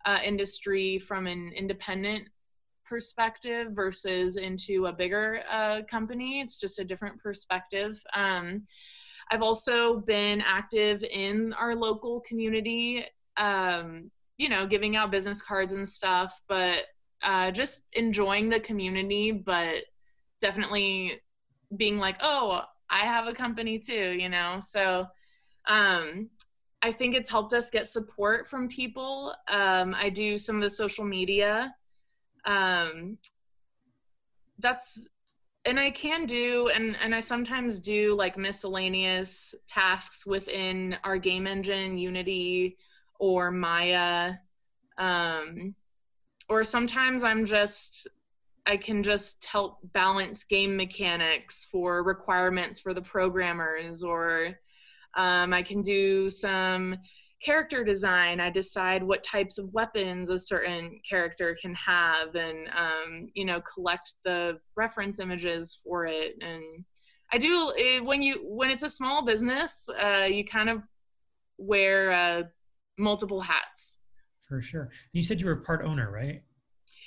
uh, 0.04 0.18
industry 0.24 0.98
from 0.98 1.26
an 1.26 1.52
independent 1.56 2.28
perspective 2.84 3.72
versus 3.72 4.36
into 4.36 4.86
a 4.86 4.92
bigger 4.92 5.40
uh, 5.50 5.80
company. 5.90 6.40
It's 6.40 6.58
just 6.58 6.78
a 6.78 6.84
different 6.84 7.20
perspective. 7.20 8.00
Um, 8.14 8.62
I've 9.30 9.42
also 9.42 10.00
been 10.00 10.40
active 10.40 11.02
in 11.02 11.52
our 11.54 11.74
local 11.74 12.20
community, 12.20 13.04
um, 13.36 14.10
you 14.38 14.48
know, 14.48 14.66
giving 14.66 14.94
out 14.94 15.10
business 15.10 15.42
cards 15.42 15.72
and 15.72 15.88
stuff, 15.88 16.40
but 16.48 16.84
uh, 17.22 17.50
just 17.50 17.84
enjoying 17.94 18.48
the 18.48 18.60
community, 18.60 19.32
but 19.32 19.84
definitely 20.40 21.20
being 21.76 21.98
like, 21.98 22.16
oh, 22.20 22.62
I 22.90 23.00
have 23.00 23.26
a 23.26 23.32
company 23.32 23.78
too, 23.78 24.16
you 24.18 24.28
know? 24.28 24.58
So 24.60 25.06
um, 25.66 26.30
I 26.82 26.92
think 26.92 27.14
it's 27.14 27.28
helped 27.28 27.52
us 27.52 27.70
get 27.70 27.88
support 27.88 28.48
from 28.48 28.68
people. 28.68 29.34
Um, 29.48 29.94
I 29.96 30.10
do 30.10 30.38
some 30.38 30.56
of 30.56 30.62
the 30.62 30.70
social 30.70 31.04
media. 31.04 31.74
Um, 32.44 33.18
that's 34.58 35.06
and 35.64 35.80
I 35.80 35.90
can 35.90 36.26
do 36.26 36.70
and 36.74 36.96
and 37.02 37.14
I 37.14 37.20
sometimes 37.20 37.80
do 37.80 38.14
like 38.14 38.38
miscellaneous 38.38 39.54
tasks 39.66 40.24
within 40.24 40.96
our 41.04 41.18
game 41.18 41.46
engine 41.46 41.98
Unity 41.98 42.76
or 43.18 43.50
Maya 43.50 44.34
um 44.96 45.74
or 46.48 46.62
sometimes 46.64 47.24
I'm 47.24 47.44
just 47.44 48.06
I 48.66 48.76
can 48.76 49.02
just 49.02 49.44
help 49.44 49.78
balance 49.92 50.44
game 50.44 50.76
mechanics 50.76 51.68
for 51.70 52.02
requirements 52.02 52.80
for 52.80 52.94
the 52.94 53.02
programmers 53.02 54.02
or 54.02 54.58
um, 55.16 55.52
I 55.52 55.62
can 55.62 55.82
do 55.82 56.28
some 56.28 56.96
character 57.42 57.84
design 57.84 58.40
i 58.40 58.48
decide 58.48 59.02
what 59.02 59.22
types 59.22 59.58
of 59.58 59.70
weapons 59.74 60.30
a 60.30 60.38
certain 60.38 60.98
character 61.08 61.54
can 61.60 61.74
have 61.74 62.34
and 62.34 62.68
um, 62.74 63.28
you 63.34 63.44
know 63.44 63.60
collect 63.60 64.14
the 64.24 64.58
reference 64.74 65.20
images 65.20 65.80
for 65.84 66.06
it 66.06 66.32
and 66.40 66.62
i 67.32 67.38
do 67.38 67.70
eh, 67.78 68.00
when 68.00 68.22
you 68.22 68.40
when 68.44 68.70
it's 68.70 68.82
a 68.82 68.90
small 68.90 69.24
business 69.24 69.86
uh, 70.02 70.24
you 70.24 70.44
kind 70.44 70.70
of 70.70 70.80
wear 71.58 72.10
uh, 72.10 72.42
multiple 72.98 73.40
hats 73.40 73.98
For 74.48 74.62
sure. 74.62 74.90
You 75.12 75.22
said 75.22 75.40
you 75.40 75.46
were 75.46 75.52
a 75.52 75.62
part 75.62 75.84
owner, 75.84 76.10
right? 76.10 76.42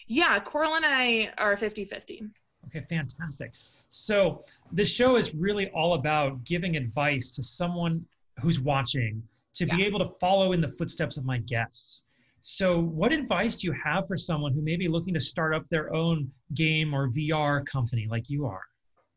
Yeah 0.09 0.37
coral 0.39 0.75
and 0.75 0.85
i 0.85 1.31
are 1.37 1.55
50-50 1.55 2.29
Okay, 2.69 2.85
fantastic. 2.89 3.53
So 3.89 4.43
the 4.73 4.85
show 4.85 5.15
is 5.15 5.33
really 5.33 5.69
all 5.71 5.95
about 5.95 6.43
giving 6.43 6.75
advice 6.75 7.31
to 7.31 7.43
someone 7.43 8.05
who's 8.41 8.59
watching 8.59 9.23
to 9.55 9.65
be 9.65 9.83
able 9.83 9.99
to 9.99 10.09
follow 10.19 10.51
in 10.51 10.59
the 10.59 10.69
footsteps 10.77 11.17
of 11.17 11.25
my 11.25 11.39
guests. 11.39 12.03
So, 12.41 12.79
what 12.79 13.11
advice 13.11 13.57
do 13.57 13.67
you 13.67 13.75
have 13.83 14.07
for 14.07 14.15
someone 14.15 14.53
who 14.53 14.61
may 14.61 14.77
be 14.77 14.87
looking 14.87 15.13
to 15.13 15.19
start 15.19 15.53
up 15.53 15.67
their 15.67 15.93
own 15.93 16.31
game 16.53 16.93
or 16.93 17.09
VR 17.09 17.65
company 17.65 18.07
like 18.09 18.29
you 18.29 18.45
are? 18.45 18.61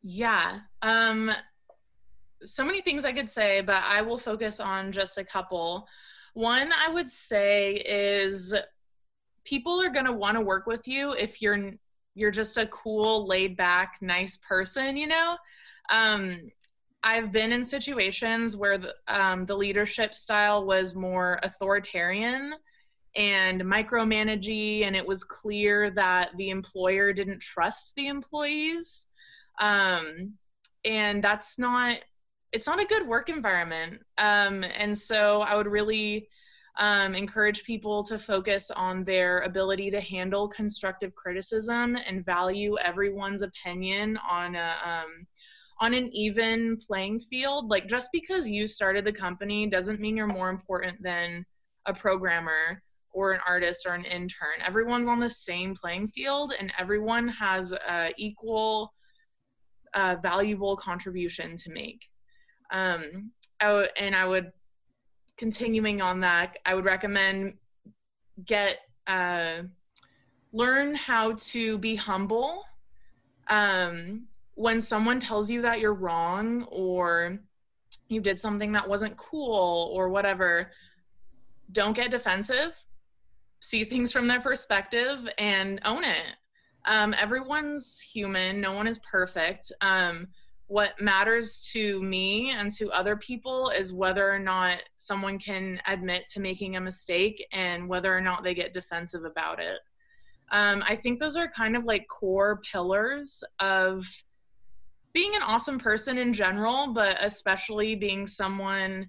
Yeah. 0.01 0.59
Um, 0.81 1.31
so 2.43 2.65
many 2.65 2.81
things 2.81 3.05
I 3.05 3.13
could 3.13 3.29
say, 3.29 3.61
but 3.61 3.81
I 3.83 4.01
will 4.01 4.17
focus 4.17 4.59
on 4.59 4.91
just 4.91 5.17
a 5.17 5.23
couple. 5.23 5.87
One 6.33 6.73
I 6.73 6.91
would 6.91 7.09
say 7.09 7.75
is 7.75 8.53
people 9.45 9.81
are 9.81 9.89
going 9.89 10.05
to 10.05 10.13
want 10.13 10.37
to 10.37 10.41
work 10.41 10.65
with 10.65 10.87
you 10.87 11.11
if 11.11 11.41
you're 11.41 11.71
you're 12.15 12.31
just 12.31 12.57
a 12.57 12.67
cool, 12.67 13.27
laid 13.27 13.57
back, 13.57 13.97
nice 13.99 14.37
person, 14.37 14.95
you 14.95 15.07
know? 15.07 15.35
Um, 15.89 16.51
I've 17.01 17.31
been 17.31 17.51
in 17.51 17.63
situations 17.63 18.55
where 18.55 18.77
the, 18.77 18.93
um, 19.07 19.47
the 19.47 19.57
leadership 19.57 20.13
style 20.13 20.63
was 20.63 20.93
more 20.95 21.39
authoritarian 21.41 22.53
and 23.15 23.61
micromanagey, 23.61 24.83
and 24.83 24.95
it 24.95 25.05
was 25.05 25.23
clear 25.23 25.89
that 25.91 26.29
the 26.37 26.51
employer 26.51 27.13
didn't 27.13 27.41
trust 27.41 27.93
the 27.95 28.07
employees 28.07 29.07
um, 29.59 30.33
and 30.85 31.23
that's 31.23 31.57
not 31.59 31.97
it's 32.51 32.67
not 32.67 32.81
a 32.81 32.85
good 32.85 33.07
work 33.07 33.29
environment 33.29 34.01
um, 34.17 34.63
and 34.63 34.97
so 34.97 35.41
i 35.41 35.55
would 35.55 35.67
really 35.67 36.27
um, 36.77 37.13
encourage 37.13 37.63
people 37.63 38.03
to 38.03 38.17
focus 38.17 38.71
on 38.71 39.03
their 39.03 39.41
ability 39.41 39.91
to 39.91 40.01
handle 40.01 40.47
constructive 40.47 41.13
criticism 41.15 41.95
and 42.07 42.25
value 42.25 42.75
everyone's 42.79 43.41
opinion 43.43 44.17
on 44.29 44.55
a 44.55 44.75
um, 44.83 45.27
on 45.79 45.93
an 45.93 46.09
even 46.13 46.77
playing 46.77 47.19
field 47.19 47.69
like 47.69 47.87
just 47.87 48.09
because 48.11 48.49
you 48.49 48.67
started 48.67 49.05
the 49.05 49.11
company 49.11 49.67
doesn't 49.67 49.99
mean 49.99 50.15
you're 50.15 50.27
more 50.27 50.49
important 50.49 51.01
than 51.01 51.45
a 51.85 51.93
programmer 51.93 52.81
or 53.11 53.33
an 53.33 53.39
artist 53.47 53.85
or 53.85 53.93
an 53.93 54.05
intern 54.05 54.59
everyone's 54.65 55.07
on 55.07 55.19
the 55.19 55.29
same 55.29 55.75
playing 55.75 56.07
field 56.07 56.53
and 56.59 56.71
everyone 56.79 57.27
has 57.27 57.73
uh, 57.73 58.09
equal 58.17 58.93
uh, 59.93 60.15
valuable 60.21 60.75
contribution 60.75 61.55
to 61.55 61.71
make. 61.71 62.07
Um, 62.71 63.31
I 63.59 63.65
w- 63.67 63.87
and 63.97 64.15
I 64.15 64.25
would, 64.25 64.51
continuing 65.43 66.01
on 66.01 66.21
that, 66.21 66.57
I 66.65 66.73
would 66.73 66.85
recommend 66.85 67.55
get 68.45 68.77
uh, 69.07 69.63
learn 70.53 70.95
how 70.95 71.33
to 71.33 71.77
be 71.79 71.95
humble. 71.95 72.63
Um, 73.49 74.27
when 74.55 74.79
someone 74.79 75.19
tells 75.19 75.51
you 75.51 75.61
that 75.63 75.81
you're 75.81 75.95
wrong 75.95 76.65
or 76.71 77.39
you 78.07 78.21
did 78.21 78.39
something 78.39 78.71
that 78.71 78.87
wasn't 78.87 79.17
cool 79.17 79.91
or 79.93 80.07
whatever, 80.07 80.71
don't 81.73 81.93
get 81.93 82.09
defensive, 82.09 82.81
see 83.59 83.83
things 83.83 84.13
from 84.13 84.29
their 84.29 84.39
perspective, 84.39 85.27
and 85.37 85.81
own 85.83 86.05
it. 86.05 86.37
Um, 86.85 87.13
everyone's 87.19 87.99
human, 87.99 88.61
no 88.61 88.71
one 88.71 88.87
is 88.87 88.99
perfect. 88.99 89.73
Um, 89.81 90.29
what 90.73 90.99
matters 90.99 91.61
to 91.71 92.01
me 92.01 92.49
and 92.49 92.71
to 92.71 92.89
other 92.89 93.15
people 93.15 93.69
is 93.69 93.93
whether 93.93 94.27
or 94.27 94.39
not 94.39 94.79
someone 94.97 95.37
can 95.37 95.79
admit 95.85 96.25
to 96.25 96.39
making 96.39 96.75
a 96.75 96.81
mistake 96.81 97.45
and 97.51 97.87
whether 97.87 98.11
or 98.11 98.19
not 98.19 98.43
they 98.43 98.55
get 98.55 98.73
defensive 98.73 99.23
about 99.23 99.59
it. 99.59 99.77
Um, 100.49 100.83
I 100.87 100.95
think 100.95 101.19
those 101.19 101.37
are 101.37 101.47
kind 101.47 101.77
of 101.77 101.83
like 101.83 102.07
core 102.07 102.59
pillars 102.71 103.43
of 103.59 104.03
being 105.13 105.35
an 105.35 105.43
awesome 105.43 105.77
person 105.77 106.17
in 106.17 106.33
general, 106.33 106.91
but 106.91 107.17
especially 107.19 107.93
being 107.93 108.25
someone 108.25 109.07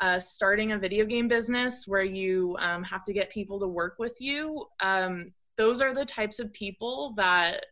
uh, 0.00 0.18
starting 0.18 0.72
a 0.72 0.78
video 0.78 1.04
game 1.04 1.28
business 1.28 1.86
where 1.86 2.02
you 2.02 2.56
um, 2.58 2.82
have 2.84 3.04
to 3.04 3.12
get 3.12 3.28
people 3.28 3.60
to 3.60 3.68
work 3.68 3.96
with 3.98 4.18
you. 4.18 4.64
Um, 4.80 5.34
those 5.58 5.82
are 5.82 5.92
the 5.92 6.06
types 6.06 6.38
of 6.40 6.54
people 6.54 7.12
that 7.18 7.66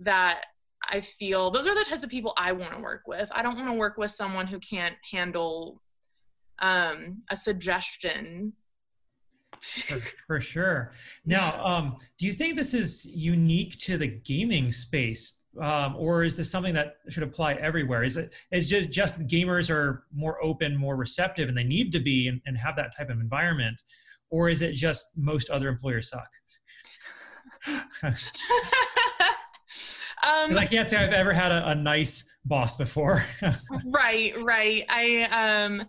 that 0.00 0.42
I 0.88 1.00
feel 1.00 1.50
those 1.50 1.66
are 1.66 1.74
the 1.74 1.84
types 1.84 2.02
of 2.02 2.10
people 2.10 2.32
I 2.36 2.52
want 2.52 2.74
to 2.74 2.80
work 2.80 3.02
with. 3.06 3.30
I 3.32 3.42
don't 3.42 3.56
want 3.56 3.68
to 3.68 3.74
work 3.74 3.98
with 3.98 4.10
someone 4.10 4.46
who 4.46 4.58
can't 4.58 4.96
handle 5.10 5.82
um, 6.60 7.22
a 7.30 7.36
suggestion. 7.36 8.52
for, 9.60 10.00
for, 10.26 10.40
sure. 10.40 10.92
Now, 11.26 11.64
um, 11.64 11.96
do 12.18 12.26
you 12.26 12.32
think 12.32 12.56
this 12.56 12.74
is 12.74 13.10
unique 13.14 13.78
to 13.80 13.98
the 13.98 14.06
gaming 14.06 14.70
space, 14.70 15.42
um, 15.60 15.96
or 15.96 16.24
is 16.24 16.36
this 16.36 16.50
something 16.50 16.74
that 16.74 16.96
should 17.08 17.22
apply 17.22 17.54
everywhere? 17.54 18.02
Is 18.02 18.16
it 18.16 18.34
is 18.50 18.68
just 18.68 18.90
just 18.90 19.28
gamers 19.28 19.70
are 19.70 20.04
more 20.12 20.42
open, 20.42 20.76
more 20.76 20.96
receptive, 20.96 21.48
and 21.48 21.56
they 21.56 21.64
need 21.64 21.92
to 21.92 22.00
be 22.00 22.28
and, 22.28 22.40
and 22.46 22.56
have 22.56 22.76
that 22.76 22.96
type 22.96 23.10
of 23.10 23.20
environment, 23.20 23.82
or 24.30 24.48
is 24.48 24.62
it 24.62 24.72
just 24.72 25.18
most 25.18 25.50
other 25.50 25.68
employers 25.68 26.10
suck? 26.10 26.30
Um, 30.22 30.56
I 30.58 30.66
can't 30.66 30.88
say 30.88 30.96
I've 30.96 31.12
ever 31.12 31.32
had 31.32 31.52
a, 31.52 31.70
a 31.70 31.74
nice 31.74 32.38
boss 32.44 32.76
before. 32.76 33.24
right, 33.92 34.34
right. 34.42 34.84
I 34.88 35.22
um, 35.64 35.86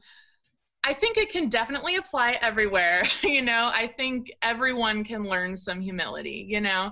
I 0.83 0.93
think 0.93 1.17
it 1.17 1.29
can 1.29 1.49
definitely 1.49 1.95
apply 1.95 2.37
everywhere. 2.41 3.03
you 3.23 3.41
know, 3.41 3.69
I 3.73 3.87
think 3.87 4.31
everyone 4.41 5.03
can 5.03 5.23
learn 5.23 5.55
some 5.55 5.81
humility. 5.81 6.45
You 6.47 6.61
know, 6.61 6.91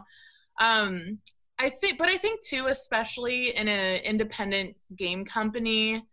um, 0.60 1.20
I 1.60 1.70
think, 1.70 1.98
but 1.98 2.10
I 2.10 2.18
think 2.18 2.44
too, 2.44 2.68
especially 2.68 3.56
in 3.56 3.68
an 3.68 4.02
independent 4.04 4.76
game 4.96 5.26
company, 5.26 6.04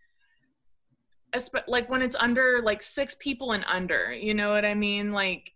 like 1.67 1.91
when 1.91 2.03
it's 2.03 2.17
under 2.17 2.61
like 2.63 2.83
six 2.83 3.17
people 3.17 3.53
and 3.53 3.65
under. 3.67 4.13
You 4.13 4.35
know 4.35 4.51
what 4.51 4.65
I 4.65 4.75
mean? 4.75 5.13
Like 5.13 5.54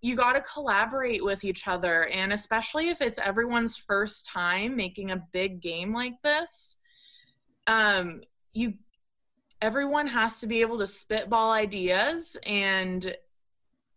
you 0.00 0.16
got 0.16 0.32
to 0.32 0.40
collaborate 0.40 1.22
with 1.22 1.44
each 1.44 1.68
other 1.68 2.06
and 2.08 2.32
especially 2.32 2.88
if 2.88 3.02
it's 3.02 3.18
everyone's 3.18 3.76
first 3.76 4.26
time 4.26 4.74
making 4.76 5.10
a 5.10 5.22
big 5.32 5.60
game 5.60 5.92
like 5.92 6.20
this 6.22 6.78
um 7.66 8.20
you 8.52 8.72
everyone 9.62 10.06
has 10.06 10.40
to 10.40 10.46
be 10.46 10.60
able 10.60 10.78
to 10.78 10.86
spitball 10.86 11.50
ideas 11.50 12.36
and 12.46 13.14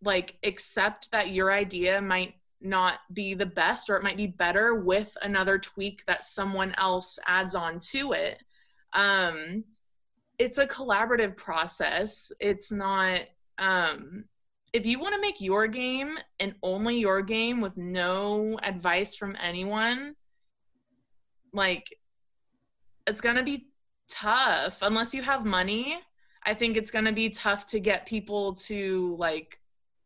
like 0.02 0.36
accept 0.44 1.10
that 1.10 1.30
your 1.30 1.50
idea 1.50 2.00
might 2.00 2.34
not 2.60 3.00
be 3.12 3.34
the 3.34 3.46
best 3.46 3.90
or 3.90 3.96
it 3.96 4.02
might 4.02 4.16
be 4.16 4.26
better 4.26 4.74
with 4.74 5.16
another 5.22 5.58
tweak 5.58 6.04
that 6.06 6.24
someone 6.24 6.74
else 6.78 7.18
adds 7.26 7.54
on 7.54 7.78
to 7.78 8.12
it. 8.12 8.42
Um 8.92 9.64
it's 10.38 10.58
a 10.58 10.66
collaborative 10.66 11.36
process. 11.36 12.32
It's 12.40 12.72
not 12.72 13.20
um 13.58 14.24
if 14.74 14.84
you 14.84 14.98
want 14.98 15.14
to 15.14 15.20
make 15.20 15.40
your 15.40 15.68
game 15.68 16.18
and 16.40 16.52
only 16.64 16.98
your 16.98 17.22
game 17.22 17.60
with 17.60 17.76
no 17.76 18.58
advice 18.64 19.14
from 19.14 19.36
anyone, 19.40 20.16
like 21.52 21.96
it's 23.06 23.20
going 23.20 23.36
to 23.36 23.44
be 23.44 23.68
tough 24.10 24.78
unless 24.82 25.14
you 25.14 25.22
have 25.22 25.44
money. 25.44 25.96
I 26.42 26.54
think 26.54 26.76
it's 26.76 26.90
going 26.90 27.04
to 27.04 27.12
be 27.12 27.30
tough 27.30 27.68
to 27.68 27.78
get 27.78 28.04
people 28.04 28.54
to 28.54 29.14
like 29.16 29.60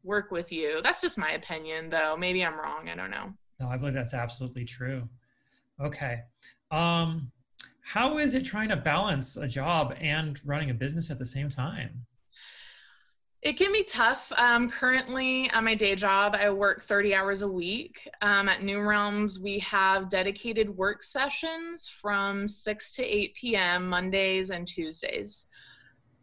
work 0.04 0.30
with 0.30 0.52
you. 0.52 0.80
That's 0.82 1.00
just 1.00 1.16
my 1.16 1.30
opinion 1.32 1.88
though. 1.88 2.14
Maybe 2.18 2.44
I'm 2.44 2.60
wrong. 2.60 2.90
I 2.90 2.94
don't 2.94 3.10
know. 3.10 3.32
No, 3.58 3.68
I 3.68 3.78
believe 3.78 3.94
that's 3.94 4.14
absolutely 4.14 4.66
true. 4.66 5.08
Okay. 5.80 6.20
Um 6.70 7.32
how 7.82 8.18
is 8.18 8.34
it 8.34 8.44
trying 8.44 8.68
to 8.68 8.76
balance 8.76 9.38
a 9.38 9.48
job 9.48 9.94
and 9.98 10.38
running 10.44 10.68
a 10.68 10.74
business 10.74 11.10
at 11.10 11.18
the 11.18 11.24
same 11.24 11.48
time? 11.48 12.04
It 13.40 13.52
can 13.52 13.72
be 13.72 13.84
tough. 13.84 14.32
Um, 14.36 14.68
currently, 14.68 15.48
at 15.50 15.62
my 15.62 15.76
day 15.76 15.94
job, 15.94 16.34
I 16.34 16.50
work 16.50 16.82
30 16.82 17.14
hours 17.14 17.42
a 17.42 17.48
week. 17.48 18.08
Um, 18.20 18.48
at 18.48 18.60
NuRealms, 18.60 19.40
we 19.40 19.60
have 19.60 20.10
dedicated 20.10 20.68
work 20.68 21.04
sessions 21.04 21.88
from 21.88 22.48
6 22.48 22.94
to 22.96 23.04
8 23.04 23.34
p.m. 23.34 23.88
Mondays 23.88 24.50
and 24.50 24.66
Tuesdays. 24.66 25.46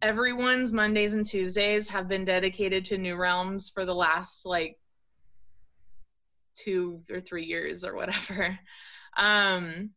Everyone's 0.01 0.73
Mondays 0.73 1.13
and 1.13 1.25
Tuesdays 1.25 1.87
have 1.87 2.09
been 2.09 2.25
dedicated 2.25 2.83
to 2.85 2.97
NuRealms 2.97 3.73
for 3.73 3.85
the 3.85 3.95
last 3.95 4.45
like 4.45 4.77
two 6.53 7.01
or 7.09 7.21
three 7.21 7.45
years 7.45 7.85
or 7.85 7.95
whatever. 7.95 8.59
Um, 9.17 9.91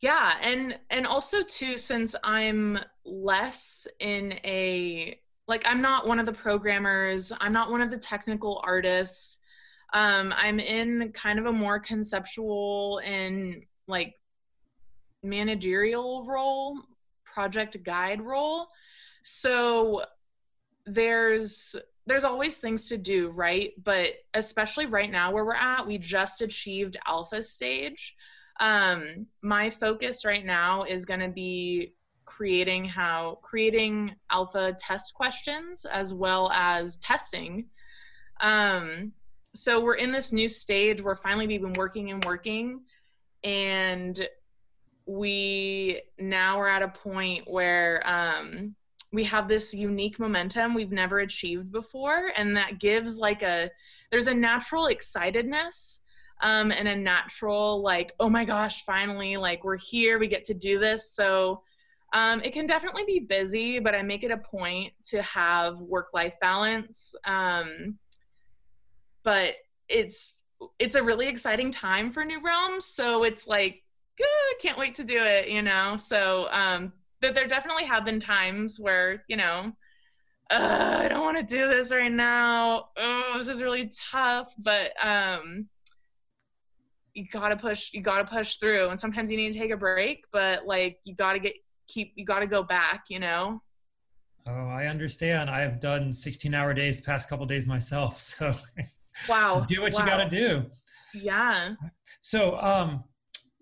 yeah, 0.00 0.34
and 0.42 0.78
and 0.90 1.06
also 1.06 1.44
too, 1.44 1.76
since 1.76 2.16
I'm 2.24 2.78
less 3.04 3.86
in 4.00 4.32
a 4.44 5.20
like 5.48 5.62
i'm 5.66 5.82
not 5.82 6.06
one 6.06 6.20
of 6.20 6.26
the 6.26 6.32
programmers. 6.32 7.32
I'm 7.40 7.52
not 7.52 7.70
one 7.70 7.80
of 7.80 7.90
the 7.90 7.98
technical 7.98 8.62
artists. 8.64 9.38
Um, 9.92 10.32
i'm 10.36 10.60
in 10.60 11.10
kind 11.12 11.38
of 11.38 11.46
a 11.46 11.52
more 11.52 11.80
conceptual 11.80 12.98
and 12.98 13.64
like 13.88 14.14
managerial 15.22 16.24
role 16.26 16.78
project 17.24 17.82
guide 17.82 18.20
role. 18.20 18.68
So 19.22 20.02
there's 20.86 21.76
there's 22.06 22.24
always 22.24 22.58
things 22.58 22.88
to 22.88 22.96
do 22.96 23.30
right? 23.30 23.72
But 23.82 24.10
especially 24.34 24.86
right 24.86 25.10
now 25.10 25.32
where 25.32 25.44
we're 25.44 25.54
at 25.54 25.86
we 25.86 25.98
just 25.98 26.42
achieved 26.42 26.96
alpha 27.06 27.42
stage. 27.42 28.14
Um, 28.60 29.26
my 29.42 29.70
focus 29.70 30.24
right 30.24 30.44
now 30.44 30.82
is 30.82 31.04
going 31.04 31.20
to 31.20 31.28
be 31.28 31.94
creating 32.28 32.84
how 32.84 33.38
creating 33.42 34.14
alpha 34.30 34.76
test 34.78 35.14
questions 35.14 35.86
as 35.86 36.12
well 36.12 36.50
as 36.52 36.96
testing. 36.98 37.66
Um, 38.40 39.12
so 39.54 39.80
we're 39.80 39.94
in 39.94 40.12
this 40.12 40.32
new 40.32 40.48
stage. 40.48 41.02
Where 41.02 41.16
finally 41.16 41.46
we've 41.46 41.62
been 41.62 41.72
working 41.72 42.10
and 42.10 42.24
working. 42.24 42.82
And 43.44 44.28
we 45.06 46.02
now 46.18 46.60
are 46.60 46.68
at 46.68 46.82
a 46.82 46.88
point 46.88 47.44
where 47.48 48.02
um, 48.04 48.74
we 49.10 49.24
have 49.24 49.48
this 49.48 49.72
unique 49.72 50.18
momentum 50.18 50.74
we've 50.74 50.92
never 50.92 51.20
achieved 51.20 51.72
before. 51.72 52.30
And 52.36 52.54
that 52.56 52.78
gives 52.78 53.18
like 53.18 53.42
a 53.42 53.70
there's 54.10 54.26
a 54.26 54.34
natural 54.34 54.84
excitedness 54.84 56.00
um, 56.42 56.70
and 56.72 56.86
a 56.86 56.94
natural 56.94 57.82
like 57.82 58.12
oh 58.20 58.28
my 58.28 58.44
gosh 58.44 58.84
finally 58.84 59.36
like 59.36 59.64
we're 59.64 59.78
here 59.78 60.18
we 60.18 60.28
get 60.28 60.44
to 60.44 60.54
do 60.54 60.78
this. 60.78 61.12
So 61.12 61.62
um, 62.12 62.40
it 62.42 62.52
can 62.52 62.66
definitely 62.66 63.04
be 63.06 63.20
busy, 63.20 63.78
but 63.78 63.94
I 63.94 64.02
make 64.02 64.24
it 64.24 64.30
a 64.30 64.38
point 64.38 64.92
to 65.08 65.20
have 65.22 65.78
work 65.78 66.08
life 66.14 66.36
balance. 66.40 67.14
Um, 67.24 67.98
but 69.24 69.54
it's 69.88 70.42
it's 70.78 70.94
a 70.94 71.02
really 71.02 71.28
exciting 71.28 71.70
time 71.70 72.10
for 72.10 72.24
NuRealms, 72.24 72.82
so 72.82 73.24
it's 73.24 73.46
like, 73.46 73.82
good, 74.16 74.26
can't 74.60 74.78
wait 74.78 74.94
to 74.96 75.04
do 75.04 75.18
it, 75.22 75.48
you 75.48 75.62
know. 75.62 75.96
So, 75.96 76.48
um, 76.50 76.92
but 77.20 77.34
there 77.34 77.46
definitely 77.46 77.84
have 77.84 78.04
been 78.04 78.20
times 78.20 78.80
where 78.80 79.24
you 79.28 79.36
know, 79.36 79.72
I 80.50 81.08
don't 81.08 81.24
want 81.24 81.38
to 81.38 81.44
do 81.44 81.68
this 81.68 81.92
right 81.92 82.10
now. 82.10 82.88
Oh, 82.96 83.34
this 83.36 83.48
is 83.48 83.62
really 83.62 83.90
tough, 84.10 84.54
but 84.58 84.92
um, 85.04 85.68
you 87.12 87.26
gotta 87.30 87.56
push 87.56 87.92
you 87.92 88.00
gotta 88.00 88.24
push 88.24 88.56
through 88.56 88.88
and 88.88 88.98
sometimes 88.98 89.30
you 89.30 89.36
need 89.36 89.52
to 89.52 89.58
take 89.58 89.72
a 89.72 89.76
break 89.76 90.24
but 90.32 90.66
like 90.66 90.98
you 91.04 91.14
gotta 91.16 91.40
get 91.40 91.52
keep 91.88 92.12
you 92.14 92.24
got 92.24 92.40
to 92.40 92.46
go 92.46 92.62
back 92.62 93.04
you 93.08 93.18
know? 93.18 93.60
Oh 94.46 94.68
i 94.68 94.86
understand. 94.86 95.50
I've 95.50 95.80
done 95.80 96.12
16 96.12 96.54
hour 96.54 96.72
days 96.72 97.00
the 97.00 97.06
past 97.06 97.28
couple 97.28 97.46
days 97.46 97.66
myself 97.66 98.16
so 98.18 98.54
wow 99.28 99.64
do 99.68 99.82
what 99.82 99.94
wow. 99.94 100.00
you 100.00 100.06
got 100.06 100.30
to 100.30 100.36
do. 100.36 100.70
Yeah. 101.14 101.74
So 102.20 102.58
um 102.60 103.04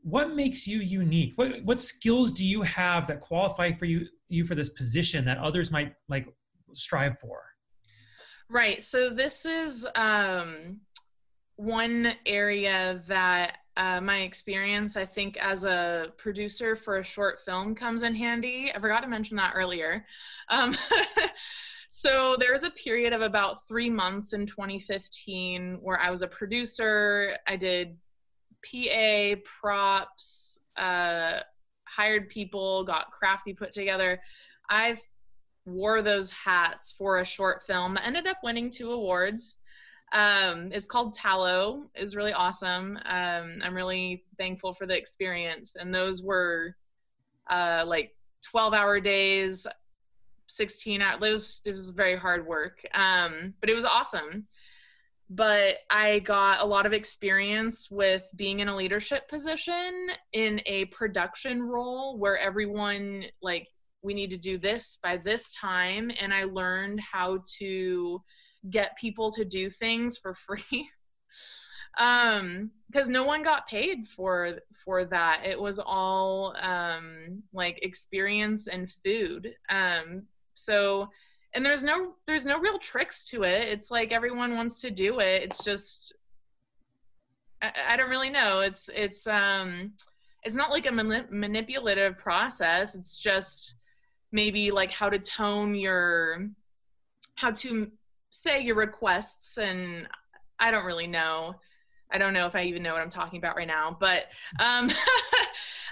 what 0.03 0.37
makes 0.37 0.69
you 0.69 0.79
unique? 0.79 1.33
What 1.37 1.65
what 1.65 1.81
skills 1.81 2.33
do 2.33 2.45
you 2.45 2.62
have 2.62 3.07
that 3.09 3.21
qualify 3.21 3.73
for 3.73 3.87
you 3.87 4.07
you 4.29 4.45
for 4.45 4.55
this 4.55 4.71
position 4.71 5.25
that 5.25 5.39
others 5.39 5.71
might 5.71 5.95
like 6.09 6.29
strive 6.75 7.19
for? 7.19 7.43
Right 8.49 8.83
so 8.83 9.11
this 9.11 9.45
is 9.45 9.87
um 9.95 10.81
one 11.57 12.12
area 12.27 13.03
that 13.07 13.59
uh, 13.77 14.01
my 14.01 14.21
experience, 14.21 14.97
I 14.97 15.05
think, 15.05 15.37
as 15.37 15.65
a 15.65 16.12
producer 16.17 16.77
for 16.77 16.99
a 16.99 17.05
short 17.05 17.41
film 17.41 17.75
comes 17.75 18.03
in 18.03 18.15
handy. 18.15 18.73
I 18.75 18.81
forgot 18.81 19.01
to 19.01 19.09
mention 19.09 19.37
that 19.37 19.53
earlier. 19.55 20.07
Um, 20.49 20.75
so 21.91 22.37
there 22.39 22.53
was 22.53 22.65
a 22.65 22.71
period 22.71 23.12
of 23.12 23.21
about 23.21 23.69
three 23.69 23.91
months 23.91 24.33
in 24.33 24.47
2015 24.47 25.81
where 25.83 26.01
I 26.01 26.11
was 26.11 26.23
a 26.23 26.29
producer. 26.29 27.37
I 27.47 27.57
did 27.57 27.99
PA, 28.65 29.41
props, 29.45 30.73
uh, 30.77 31.41
hired 31.85 32.31
people, 32.31 32.85
got 32.85 33.11
crafty 33.11 33.53
put 33.53 33.75
together. 33.75 34.21
I 34.71 34.97
wore 35.67 36.01
those 36.01 36.31
hats 36.31 36.93
for 36.93 37.19
a 37.19 37.25
short 37.25 37.65
film 37.67 37.95
that 37.95 38.07
ended 38.07 38.27
up 38.27 38.39
winning 38.43 38.71
two 38.71 38.93
awards. 38.93 39.59
Um, 40.12 40.71
it's 40.73 40.87
called 40.87 41.14
Tallow. 41.14 41.90
is 41.95 42.16
really 42.16 42.33
awesome. 42.33 42.99
Um, 43.05 43.61
I'm 43.62 43.75
really 43.75 44.25
thankful 44.38 44.73
for 44.73 44.87
the 44.87 44.97
experience. 44.97 45.77
And 45.77 45.95
those 45.95 46.23
were 46.23 46.77
uh, 47.49 47.85
like 47.87 48.14
12 48.42 48.73
hour 48.73 49.01
days, 49.01 49.66
16 50.47 51.03
hours. 51.03 51.21
Was, 51.21 51.62
it 51.66 51.73
was 51.73 51.90
very 51.90 52.16
hard 52.16 52.47
work, 52.47 52.85
um, 52.95 53.55
but 53.61 53.69
it 53.69 53.75
was 53.75 53.85
awesome. 53.85 54.47
But 55.29 55.79
I 55.90 56.21
got 56.21 56.61
a 56.61 56.66
lot 56.66 56.87
of 56.87 56.92
experience 56.92 57.90
with 57.90 58.23
being 58.37 58.61
in 58.61 58.69
a 58.69 58.77
leadership 58.77 59.29
position 59.29 60.11
in 60.33 60.61
a 60.66 60.85
production 60.87 61.62
role 61.62 62.16
where 62.16 62.38
everyone, 62.38 63.25
like, 63.42 63.69
we 64.03 64.14
need 64.14 64.31
to 64.31 64.37
do 64.37 64.57
this 64.57 64.99
by 65.03 65.16
this 65.16 65.53
time. 65.57 66.12
And 66.21 66.33
I 66.33 66.45
learned 66.45 67.01
how 67.01 67.42
to 67.59 68.23
get 68.71 68.97
people 68.97 69.31
to 69.33 69.45
do 69.45 69.71
things 69.71 70.17
for 70.17 70.35
free. 70.35 70.89
um 71.99 72.71
because 72.89 73.09
no 73.09 73.25
one 73.25 73.43
got 73.43 73.67
paid 73.67 74.07
for 74.07 74.59
for 74.85 75.05
that. 75.07 75.43
It 75.45 75.59
was 75.59 75.79
all 75.79 76.55
um 76.61 77.43
like 77.53 77.79
experience 77.83 78.69
and 78.69 78.91
food. 78.91 79.55
Um 79.71 80.23
so 80.55 81.09
and 81.55 81.65
there's 81.65 81.83
no 81.83 82.15
there's 82.27 82.47
no 82.47 82.59
real 82.59 82.79
tricks 82.79 83.25
to 83.31 83.45
it. 83.45 83.69
It's 83.69 83.91
like 83.91 84.13
everyone 84.13 84.55
wants 84.57 84.81
to 84.83 84.91
do 84.91 85.21
it. 85.21 85.43
It's 85.43 85.65
just 85.65 86.15
i, 87.63 87.73
I 87.89 87.97
don't 87.97 88.11
really 88.11 88.31
know. 88.31 88.61
It's 88.61 88.91
it's 88.95 89.27
um 89.27 89.93
it's 90.43 90.57
not 90.57 90.71
like 90.71 90.87
a 90.87 90.91
manip- 90.91 91.31
manipulative 91.31 92.17
process. 92.17 92.95
It's 92.95 93.19
just 93.19 93.77
maybe 94.33 94.71
like 94.71 94.91
how 94.91 95.09
to 95.09 95.19
tone 95.19 95.75
your 95.75 96.49
how 97.37 97.51
to 97.53 97.91
say 98.37 98.62
your 98.62 98.77
requests 98.77 99.59
and 99.59 100.09
i 100.59 100.70
don't 100.70 100.85
really 100.85 101.07
know 101.07 101.55
i 102.12 102.18
don't 102.18 102.33
know 102.33 102.46
if 102.46 102.55
i 102.55 102.62
even 102.62 102.83
know 102.83 102.92
what 102.92 103.03
i'm 103.03 103.09
talking 103.09 103.38
about 103.38 103.57
right 103.57 103.66
now 103.66 103.96
but 103.99 104.25
um 104.59 104.88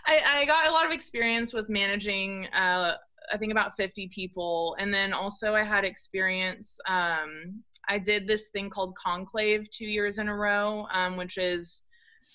I, 0.06 0.40
I 0.40 0.44
got 0.44 0.68
a 0.68 0.70
lot 0.70 0.84
of 0.84 0.92
experience 0.92 1.54
with 1.54 1.70
managing 1.70 2.46
uh, 2.48 2.96
I 3.32 3.36
think 3.36 3.52
about 3.52 3.76
50 3.76 4.08
people. 4.08 4.76
And 4.78 4.92
then 4.92 5.12
also 5.12 5.54
I 5.54 5.62
had 5.62 5.84
experience. 5.84 6.78
Um, 6.88 7.62
I 7.88 7.98
did 7.98 8.26
this 8.26 8.48
thing 8.48 8.70
called 8.70 8.96
Conclave 8.96 9.70
two 9.70 9.86
years 9.86 10.18
in 10.18 10.28
a 10.28 10.34
row, 10.34 10.86
um, 10.92 11.16
which 11.16 11.38
is 11.38 11.82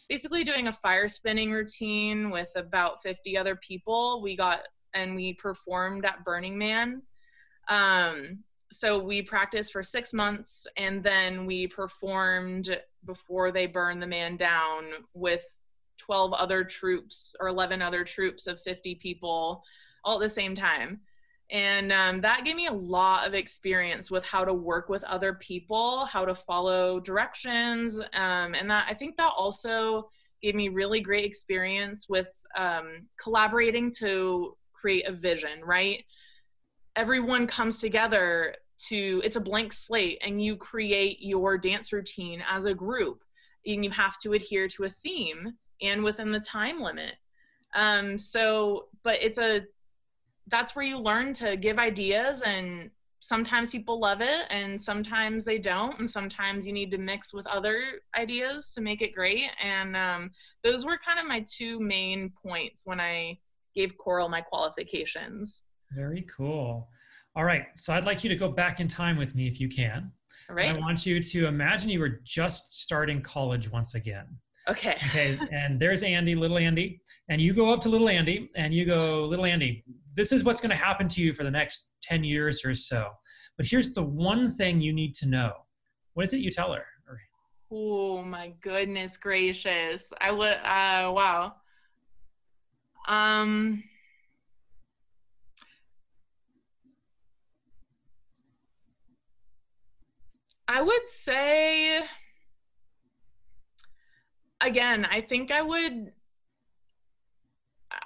basically 0.08 0.44
doing 0.44 0.68
a 0.68 0.74
fire 0.74 1.08
spinning 1.08 1.52
routine 1.52 2.30
with 2.32 2.52
about 2.56 3.02
50 3.02 3.38
other 3.38 3.56
people. 3.56 4.22
We 4.22 4.36
got 4.36 4.68
and 4.96 5.16
we 5.16 5.34
performed 5.34 6.06
at 6.06 6.24
Burning 6.26 6.58
Man. 6.58 7.04
Um, 7.68 8.44
so 8.72 9.02
we 9.04 9.22
practiced 9.22 9.72
for 9.72 9.84
six 9.84 10.14
months 10.14 10.68
and 10.78 11.02
then 11.02 11.46
we 11.46 11.68
performed 11.68 12.80
before 13.06 13.52
they 13.52 13.66
burned 13.66 14.02
the 14.02 14.08
man 14.08 14.38
down 14.38 14.92
with 15.14 15.44
12 15.98 16.34
other 16.34 16.64
troops 16.64 17.36
or 17.40 17.48
11 17.48 17.82
other 17.82 18.04
troops 18.04 18.48
of 18.48 18.62
50 18.62 18.96
people 18.96 19.64
all 20.04 20.18
at 20.18 20.22
the 20.22 20.30
same 20.30 20.56
time. 20.56 21.02
And 21.52 21.92
um, 21.92 22.22
that 22.22 22.46
gave 22.46 22.56
me 22.56 22.68
a 22.68 22.74
lot 22.74 23.28
of 23.28 23.34
experience 23.34 24.12
with 24.12 24.24
how 24.24 24.46
to 24.46 24.54
work 24.54 24.88
with 24.88 25.04
other 25.04 25.34
people, 25.34 26.06
how 26.06 26.24
to 26.26 26.36
follow 26.36 27.00
directions. 27.00 28.00
Um, 28.00 28.54
and 28.54 28.70
that 28.70 28.86
I 28.88 28.94
think 28.94 29.18
that 29.18 29.32
also 29.36 30.10
gave 30.44 30.54
me 30.54 30.70
really 30.70 31.02
great 31.02 31.26
experience 31.26 32.08
with 32.08 32.32
um, 32.56 33.08
collaborating 33.22 33.92
to 33.98 34.56
create 34.74 35.08
a 35.08 35.12
vision, 35.12 35.64
right? 35.66 36.04
Everyone 37.00 37.48
comes 37.48 37.80
together 37.80 38.56
to, 38.90 39.22
it's 39.24 39.38
a 39.38 39.40
blank 39.40 39.72
slate, 39.72 40.18
and 40.22 40.44
you 40.44 40.58
create 40.58 41.22
your 41.22 41.58
dance 41.58 41.94
routine 41.94 42.44
as 42.46 42.66
a 42.66 42.74
group. 42.74 43.24
And 43.66 43.86
you 43.86 43.92
have 43.92 44.18
to 44.20 44.34
adhere 44.34 44.68
to 44.68 44.84
a 44.84 44.90
theme 44.90 45.54
and 45.82 46.04
within 46.04 46.34
the 46.34 46.42
time 46.42 46.82
limit. 46.82 47.16
Um, 47.74 48.18
so, 48.18 48.88
but 49.02 49.24
it's 49.24 49.38
a 49.38 49.62
that's 50.48 50.76
where 50.76 50.84
you 50.84 50.98
learn 50.98 51.32
to 51.36 51.56
give 51.56 51.80
ideas 51.80 52.42
and 52.42 52.92
sometimes 53.22 53.72
people 53.72 53.98
love 53.98 54.20
it 54.20 54.46
and 54.50 54.80
sometimes 54.80 55.46
they 55.46 55.58
don't 55.58 55.98
and 56.00 56.10
sometimes 56.10 56.68
you 56.68 56.74
need 56.74 56.92
to 56.92 56.98
mix 56.98 57.34
with 57.34 57.48
other 57.48 58.02
ideas 58.18 58.72
to 58.72 58.82
make 58.82 59.02
it 59.02 59.14
great 59.14 59.52
and 59.64 59.96
um, 59.96 60.32
those 60.64 60.86
were 60.86 60.98
kind 61.06 61.20
of 61.20 61.28
my 61.28 61.46
two 61.50 61.80
main 61.80 62.32
points 62.44 62.86
when 62.86 63.00
i 63.00 63.38
gave 63.76 63.98
coral 63.98 64.28
my 64.28 64.42
qualifications 64.42 65.64
very 65.92 66.26
cool 66.36 66.90
all 67.36 67.44
right 67.44 67.66
so 67.76 67.94
i'd 67.94 68.06
like 68.06 68.24
you 68.24 68.30
to 68.30 68.36
go 68.36 68.50
back 68.50 68.80
in 68.80 68.88
time 68.88 69.18
with 69.18 69.36
me 69.36 69.48
if 69.48 69.60
you 69.60 69.68
can 69.68 70.12
all 70.50 70.56
right 70.56 70.76
i 70.76 70.80
want 70.80 71.06
you 71.06 71.22
to 71.22 71.48
imagine 71.48 71.90
you 71.90 72.00
were 72.00 72.20
just 72.24 72.82
starting 72.82 73.22
college 73.22 73.72
once 73.72 73.96
again 73.96 74.28
okay 74.68 74.98
okay 75.06 75.40
and 75.52 75.80
there's 75.80 76.04
andy 76.04 76.36
little 76.36 76.58
andy 76.58 77.02
and 77.30 77.42
you 77.42 77.54
go 77.54 77.74
up 77.74 77.82
to 77.82 77.90
little 77.90 78.10
andy 78.10 78.50
and 78.56 78.74
you 78.74 78.86
go 78.86 79.24
little 79.26 79.46
andy 79.46 79.84
this 80.20 80.34
is 80.34 80.44
what's 80.44 80.60
going 80.60 80.70
to 80.70 80.76
happen 80.76 81.08
to 81.08 81.24
you 81.24 81.34
for 81.34 81.46
the 81.46 81.52
next 81.52 81.94
10 82.02 82.26
years 82.26 82.66
or 82.66 82.76
so. 82.76 83.10
But 83.58 83.66
here's 83.66 83.94
the 83.94 84.04
one 84.04 84.52
thing 84.52 84.82
you 84.82 84.92
need 84.92 85.14
to 85.16 85.28
know. 85.30 85.54
What 86.14 86.24
is 86.24 86.34
it 86.34 86.40
you 86.40 86.52
tell 86.52 86.74
her? 86.74 86.86
Oh 87.72 88.24
my 88.24 88.52
goodness 88.62 89.16
gracious. 89.16 90.12
I 90.20 90.32
would 90.32 90.58
uh 90.64 91.12
wow. 91.14 91.54
Um 93.08 93.84
I 100.70 100.84
would 100.84 101.10
say 101.10 102.00
again, 104.62 105.04
I 105.10 105.22
think 105.22 105.50
I 105.50 105.64
would 105.64 106.14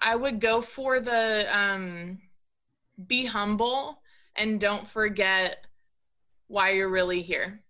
I 0.01 0.15
would 0.15 0.39
go 0.39 0.61
for 0.61 1.01
the 1.01 1.45
um, 1.53 2.19
be 3.05 3.25
humble 3.25 4.01
and 4.37 4.61
don't 4.61 4.87
forget 4.87 5.57
why 6.47 6.71
you're 6.71 6.89
really 6.89 7.21
here. 7.21 7.61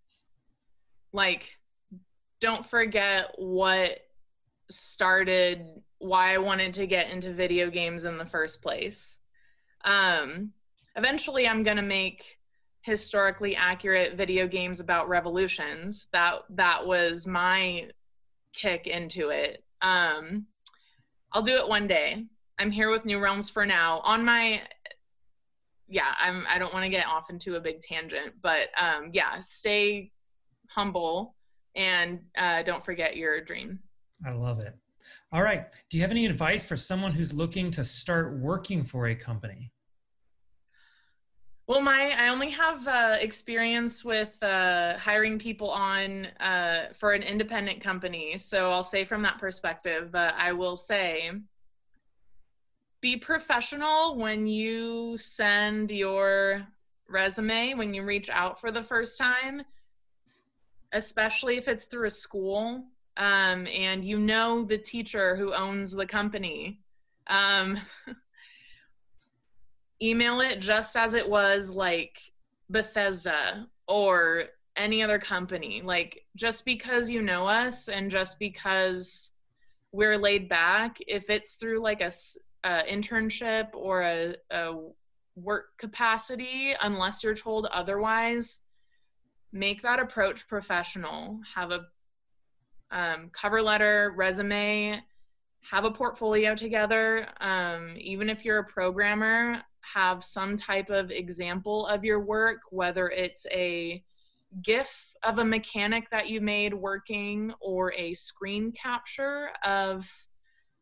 Like, 1.12 1.58
don't 2.40 2.64
forget 2.64 3.32
what 3.40 3.98
started 4.70 5.82
why 5.98 6.36
I 6.36 6.38
wanted 6.38 6.76
to 6.76 6.86
get 6.86 7.10
into 7.10 7.34
video 7.34 7.72
games 7.72 8.06
in 8.06 8.20
the 8.20 8.28
first 8.28 8.62
place. 8.62 9.18
Um, 9.84 10.54
eventually, 10.96 11.48
I'm 11.48 11.64
gonna 11.64 11.82
make 11.82 12.38
historically 12.84 13.56
accurate 13.56 14.16
video 14.16 14.48
games 14.48 14.80
about 14.80 15.10
revolutions. 15.10 16.08
That 16.12 16.44
that 16.50 16.86
was 16.86 17.28
my 17.28 17.90
kick 18.54 18.88
into 18.88 19.30
it. 19.30 19.64
Um, 19.82 20.46
I'll 21.32 21.42
do 21.42 21.56
it 21.56 21.68
one 21.68 21.88
day. 21.88 22.26
I'm 22.60 22.70
here 22.70 22.92
with 22.92 23.04
NuRealms 23.04 23.52
for 23.52 23.66
now. 23.66 24.00
On 24.00 24.24
my 24.24 24.62
yeah, 25.88 26.14
I'm 26.20 26.46
I 26.48 26.60
don't 26.60 26.74
want 26.74 26.84
to 26.84 26.90
get 26.90 27.08
off 27.08 27.30
into 27.30 27.56
a 27.56 27.60
big 27.60 27.82
tangent, 27.82 28.34
but 28.42 28.70
um 28.78 29.10
yeah, 29.14 29.40
stay 29.40 30.12
humble 30.70 31.36
and 31.76 32.20
uh, 32.38 32.64
don't 32.64 32.86
forget 32.86 33.18
your 33.18 33.42
dream. 33.42 33.80
I 34.26 34.32
love 34.32 34.60
it. 34.60 34.76
All 35.32 35.42
right. 35.42 35.66
Do 35.90 35.98
you 35.98 36.04
have 36.04 36.12
any 36.12 36.26
advice 36.26 36.66
for 36.66 36.78
someone 36.78 37.12
who's 37.12 37.34
looking 37.34 37.72
to 37.72 37.84
start 37.84 38.38
working 38.38 38.84
for 38.84 39.08
a 39.08 39.16
company? 39.16 39.73
Well, 41.66 41.82
my 41.82 42.12
I 42.12 42.28
only 42.28 42.50
have 42.50 42.88
uh, 42.88 43.18
experience 43.22 44.04
with 44.04 44.42
uh, 44.44 44.98
hiring 44.98 45.40
people 45.40 45.70
on 45.70 46.26
uh, 46.40 46.88
for 46.94 47.14
an 47.14 47.24
independent 47.24 47.82
company, 47.82 48.38
so 48.38 48.70
I'll 48.72 48.84
say 48.84 49.06
from 49.06 49.22
that 49.22 49.40
perspective. 49.40 50.12
But 50.12 50.34
I 50.38 50.52
will 50.52 50.76
say, 50.76 51.32
be 53.00 53.16
professional 53.16 54.18
when 54.18 54.46
you 54.46 55.18
send 55.18 55.92
your 55.92 56.68
resume 57.08 57.76
when 57.76 57.94
you 57.94 58.04
reach 58.04 58.30
out 58.30 58.60
for 58.60 58.72
the 58.72 58.84
first 58.84 59.18
time, 59.18 59.62
especially 60.92 61.58
if 61.58 61.68
it's 61.68 61.86
through 61.86 62.08
a 62.08 62.12
school 62.12 62.84
um, 63.18 63.68
and 63.68 64.04
you 64.04 64.20
know 64.20 64.66
the 64.66 64.78
teacher 64.78 65.36
who 65.36 65.54
owns 65.54 65.92
the 65.92 66.06
company. 66.06 66.80
Um, 67.28 67.78
email 70.04 70.42
it 70.42 70.60
just 70.60 70.98
as 70.98 71.14
it 71.14 71.28
was 71.28 71.72
like 71.72 72.20
Bethesda 72.70 73.68
or 73.88 74.44
any 74.76 75.02
other 75.02 75.20
company. 75.20 75.82
Like 75.82 76.26
just 76.36 76.66
because 76.66 77.10
you 77.10 77.22
know 77.22 77.48
us 77.48 77.88
and 77.88 78.12
just 78.12 78.40
because 78.40 79.32
we're 79.92 80.18
laid 80.18 80.50
back, 80.50 80.98
if 81.08 81.30
it's 81.30 81.56
through 81.56 81.80
like 81.80 82.02
a, 82.02 82.12
a 82.64 82.84
internship 82.92 83.70
or 83.74 84.02
a, 84.02 84.36
a 84.52 84.74
work 85.36 85.78
capacity 85.78 86.74
unless 86.82 87.24
you're 87.24 87.34
told 87.34 87.66
otherwise 87.68 88.60
make 89.52 89.82
that 89.82 90.00
approach 90.00 90.48
professional 90.48 91.40
have 91.56 91.72
a 91.72 91.86
um, 92.92 93.30
cover 93.34 93.62
letter 93.62 94.14
resume 94.16 95.02
have 95.62 95.86
a 95.86 95.92
portfolio 95.92 96.54
together 96.54 97.28
um, 97.40 97.96
even 97.98 98.30
if 98.30 98.46
you're 98.46 98.60
a 98.60 98.64
programmer 98.64 99.60
have 99.84 100.24
some 100.24 100.56
type 100.56 100.90
of 100.90 101.12
example 101.12 101.86
of 101.88 102.04
your 102.04 102.20
work 102.20 102.62
whether 102.72 103.10
it's 103.10 103.46
a 103.52 104.04
gif 104.62 105.16
of 105.24 105.40
a 105.40 105.46
mechanic 105.46 106.10
that 106.10 106.30
you 106.30 106.42
made 106.42 106.74
working 106.74 107.54
or 107.60 107.94
a 107.94 108.14
screen 108.14 108.72
capture 108.72 109.50
of 109.64 110.10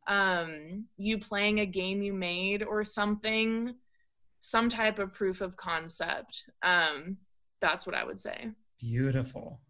um, 0.08 0.86
you 0.98 1.18
playing 1.18 1.60
a 1.60 1.66
game 1.66 2.02
you 2.02 2.14
made 2.14 2.64
or 2.64 2.84
something, 2.84 3.76
some 4.40 4.70
type 4.70 5.00
of 5.00 5.14
proof 5.14 5.42
of 5.42 5.56
concept. 5.56 6.44
Um, 6.64 7.18
that's 7.60 7.86
what 7.86 7.96
I 7.96 8.04
would 8.04 8.20
say. 8.20 8.50
Beautiful. 8.80 9.62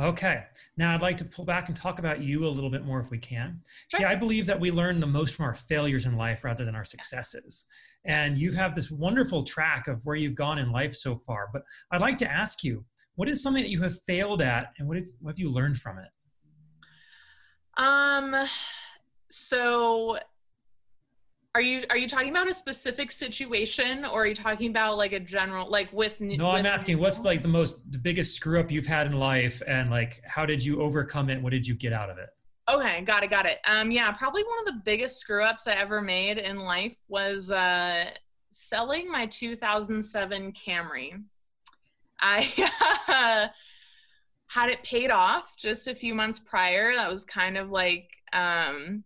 Okay. 0.00 0.44
Now 0.76 0.94
I'd 0.94 1.02
like 1.02 1.16
to 1.18 1.24
pull 1.24 1.44
back 1.44 1.68
and 1.68 1.76
talk 1.76 1.98
about 1.98 2.22
you 2.22 2.46
a 2.46 2.48
little 2.48 2.70
bit 2.70 2.84
more 2.84 3.00
if 3.00 3.10
we 3.10 3.18
can. 3.18 3.60
Sure. 3.88 4.00
See, 4.00 4.04
I 4.04 4.14
believe 4.14 4.46
that 4.46 4.58
we 4.58 4.70
learn 4.70 5.00
the 5.00 5.06
most 5.06 5.34
from 5.34 5.46
our 5.46 5.54
failures 5.54 6.06
in 6.06 6.16
life 6.16 6.44
rather 6.44 6.64
than 6.64 6.74
our 6.74 6.84
successes. 6.84 7.66
And 8.04 8.38
you 8.38 8.52
have 8.52 8.74
this 8.74 8.90
wonderful 8.90 9.42
track 9.42 9.88
of 9.88 10.00
where 10.04 10.16
you've 10.16 10.34
gone 10.34 10.58
in 10.58 10.72
life 10.72 10.94
so 10.94 11.16
far. 11.16 11.48
But 11.52 11.62
I'd 11.90 12.00
like 12.00 12.18
to 12.18 12.30
ask 12.30 12.64
you, 12.64 12.84
what 13.16 13.28
is 13.28 13.42
something 13.42 13.62
that 13.62 13.70
you 13.70 13.82
have 13.82 14.00
failed 14.06 14.40
at 14.40 14.72
and 14.78 14.88
what 14.88 14.96
have, 14.96 15.06
what 15.20 15.32
have 15.32 15.38
you 15.38 15.50
learned 15.50 15.78
from 15.78 15.98
it? 15.98 16.08
Um, 17.76 18.34
so 19.30 20.18
are 21.54 21.60
you 21.60 21.84
are 21.90 21.96
you 21.96 22.06
talking 22.06 22.30
about 22.30 22.48
a 22.48 22.54
specific 22.54 23.10
situation 23.10 24.04
or 24.04 24.22
are 24.22 24.26
you 24.26 24.34
talking 24.34 24.70
about 24.70 24.96
like 24.96 25.12
a 25.12 25.18
general 25.18 25.68
like 25.68 25.92
with 25.92 26.20
no 26.20 26.28
with 26.28 26.40
i'm 26.40 26.66
asking 26.66 26.98
what's 26.98 27.24
like 27.24 27.42
the 27.42 27.48
most 27.48 27.90
the 27.90 27.98
biggest 27.98 28.34
screw 28.34 28.60
up 28.60 28.70
you've 28.70 28.86
had 28.86 29.06
in 29.06 29.14
life 29.14 29.60
and 29.66 29.90
like 29.90 30.20
how 30.24 30.46
did 30.46 30.64
you 30.64 30.80
overcome 30.80 31.30
it 31.30 31.42
what 31.42 31.50
did 31.50 31.66
you 31.66 31.74
get 31.74 31.92
out 31.92 32.10
of 32.10 32.18
it 32.18 32.28
okay 32.68 33.02
got 33.02 33.22
it 33.22 33.30
got 33.30 33.46
it 33.46 33.58
um 33.66 33.90
yeah 33.90 34.12
probably 34.12 34.42
one 34.42 34.58
of 34.60 34.66
the 34.66 34.80
biggest 34.84 35.18
screw 35.18 35.42
ups 35.42 35.66
i 35.66 35.72
ever 35.72 36.00
made 36.00 36.38
in 36.38 36.58
life 36.58 36.96
was 37.08 37.50
uh 37.50 38.04
selling 38.50 39.10
my 39.10 39.26
2007 39.26 40.52
camry 40.52 41.12
i 42.20 42.40
had 44.48 44.70
it 44.70 44.82
paid 44.82 45.10
off 45.10 45.54
just 45.56 45.88
a 45.88 45.94
few 45.94 46.14
months 46.14 46.38
prior 46.38 46.94
that 46.94 47.10
was 47.10 47.24
kind 47.24 47.56
of 47.56 47.70
like 47.70 48.10
um 48.32 49.04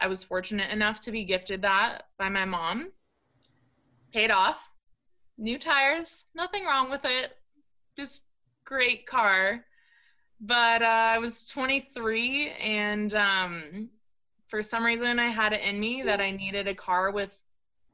I 0.00 0.06
was 0.06 0.24
fortunate 0.24 0.70
enough 0.70 1.02
to 1.02 1.12
be 1.12 1.24
gifted 1.24 1.60
that 1.62 2.04
by 2.18 2.30
my 2.30 2.46
mom. 2.46 2.90
Paid 4.12 4.30
off. 4.30 4.70
New 5.36 5.58
tires, 5.58 6.26
nothing 6.34 6.64
wrong 6.64 6.90
with 6.90 7.04
it. 7.04 7.32
Just 7.96 8.24
great 8.64 9.06
car. 9.06 9.64
But 10.40 10.82
uh, 10.82 10.86
I 10.86 11.18
was 11.18 11.46
23 11.46 12.50
and 12.60 13.14
um, 13.14 13.90
for 14.48 14.62
some 14.62 14.84
reason 14.84 15.18
I 15.18 15.28
had 15.28 15.52
it 15.52 15.62
in 15.62 15.78
me 15.78 16.02
that 16.04 16.20
I 16.20 16.30
needed 16.30 16.66
a 16.66 16.74
car 16.74 17.10
with 17.10 17.42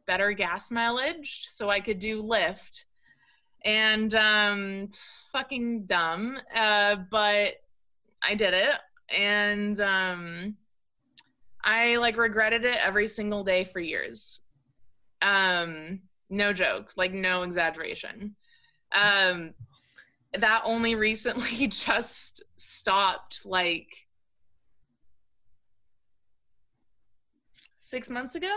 better 0.07 0.33
gas 0.33 0.71
mileage 0.71 1.47
so 1.49 1.69
I 1.71 1.81
could 1.81 1.99
do 1.99 2.23
Lyft. 2.23 2.85
And 3.65 4.15
um, 4.15 4.89
fucking 5.33 5.87
dumb, 5.87 6.39
uh, 6.55 6.97
but 7.11 7.55
I 8.23 8.35
did 8.37 8.55
it. 8.55 8.75
And 9.09 9.81
um, 9.81 10.57
I 11.65 11.97
like 11.97 12.17
regretted 12.17 12.65
it 12.65 12.77
every 12.77 13.09
single 13.09 13.43
day 13.43 13.65
for 13.65 13.81
years. 13.81 14.41
Um, 15.21 16.01
no 16.31 16.53
joke, 16.53 16.93
like 16.97 17.13
no 17.13 17.43
exaggeration. 17.43 18.37
Um, 18.93 19.55
that 20.41 20.63
only 20.65 20.95
recently 20.95 21.67
just 21.69 22.43
stopped 22.57 23.45
like 23.45 24.07
six 27.77 28.11
months 28.11 28.35
ago. 28.35 28.55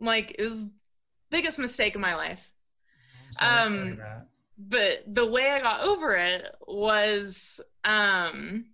Like 0.00 0.36
it 0.38 0.42
was 0.42 0.68
biggest 1.30 1.58
mistake 1.58 1.94
of 1.94 2.00
my 2.00 2.14
life. 2.14 2.50
Um, 3.40 3.98
but 4.58 5.02
the 5.06 5.26
way 5.26 5.50
I 5.50 5.60
got 5.60 5.82
over 5.82 6.14
it 6.14 6.44
was 6.66 7.60
um 7.84 8.66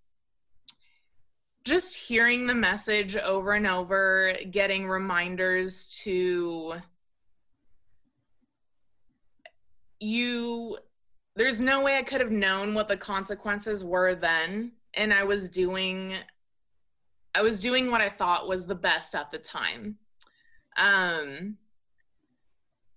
just 1.65 1.97
hearing 1.97 2.47
the 2.47 2.55
message 2.55 3.17
over 3.17 3.53
and 3.53 3.67
over, 3.67 4.35
getting 4.51 4.89
reminders 4.89 5.87
to 6.03 6.75
you 10.01 10.77
there's 11.35 11.61
no 11.61 11.83
way 11.83 11.97
I 11.97 12.03
could 12.03 12.21
have 12.21 12.31
known 12.31 12.75
what 12.75 12.89
the 12.89 12.97
consequences 12.97 13.85
were 13.85 14.15
then. 14.15 14.73
And 14.95 15.13
I 15.13 15.25
was 15.25 15.49
doing 15.49 16.15
I 17.35 17.41
was 17.41 17.61
doing 17.61 17.91
what 17.91 18.03
I 18.03 18.11
thought 18.11 18.49
was 18.49 18.67
the 18.67 18.75
best 18.75 19.15
at 19.15 19.31
the 19.31 19.39
time. 19.39 19.97
Um 20.77 21.57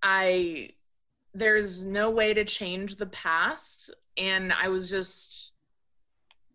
I 0.03 0.69
there's 1.33 1.85
no 1.85 2.11
way 2.11 2.33
to 2.33 2.43
change 2.45 2.95
the 2.95 3.07
past. 3.07 3.93
And 4.17 4.51
I 4.51 4.67
was 4.67 4.89
just 4.89 5.53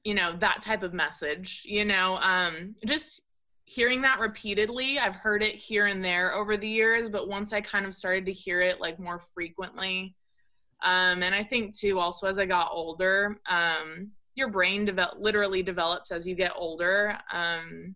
you 0.05 0.15
know 0.15 0.37
that 0.39 0.63
type 0.63 0.83
of 0.83 0.95
message 0.95 1.63
you 1.67 1.85
know 1.85 2.19
um 2.23 2.75
just 2.87 3.23
hearing 3.65 4.03
that 4.03 4.19
repeatedly. 4.19 4.99
I've 4.99 5.15
heard 5.15 5.43
it 5.43 5.55
here 5.55 5.87
and 5.87 6.05
there 6.05 6.35
over 6.35 6.57
the 6.59 6.69
years 6.69 7.09
but 7.09 7.29
once 7.29 7.53
i 7.53 7.61
kind 7.61 7.87
of 7.87 7.95
started 7.95 8.27
to 8.27 8.33
hear 8.33 8.61
it 8.61 8.81
like 8.81 8.99
more 8.99 9.19
frequently 9.19 10.15
um 10.83 11.23
and 11.23 11.35
i 11.35 11.43
think 11.43 11.77
too 11.77 11.99
also 11.99 12.27
as 12.27 12.39
i 12.39 12.47
got 12.47 12.69
older 12.71 13.37
um 13.49 14.11
your 14.35 14.51
brain 14.51 14.85
develop 14.85 15.19
literally 15.19 15.63
develops 15.63 16.11
as 16.11 16.27
you 16.27 16.35
get 16.35 16.53
older 16.55 17.17
um 17.33 17.95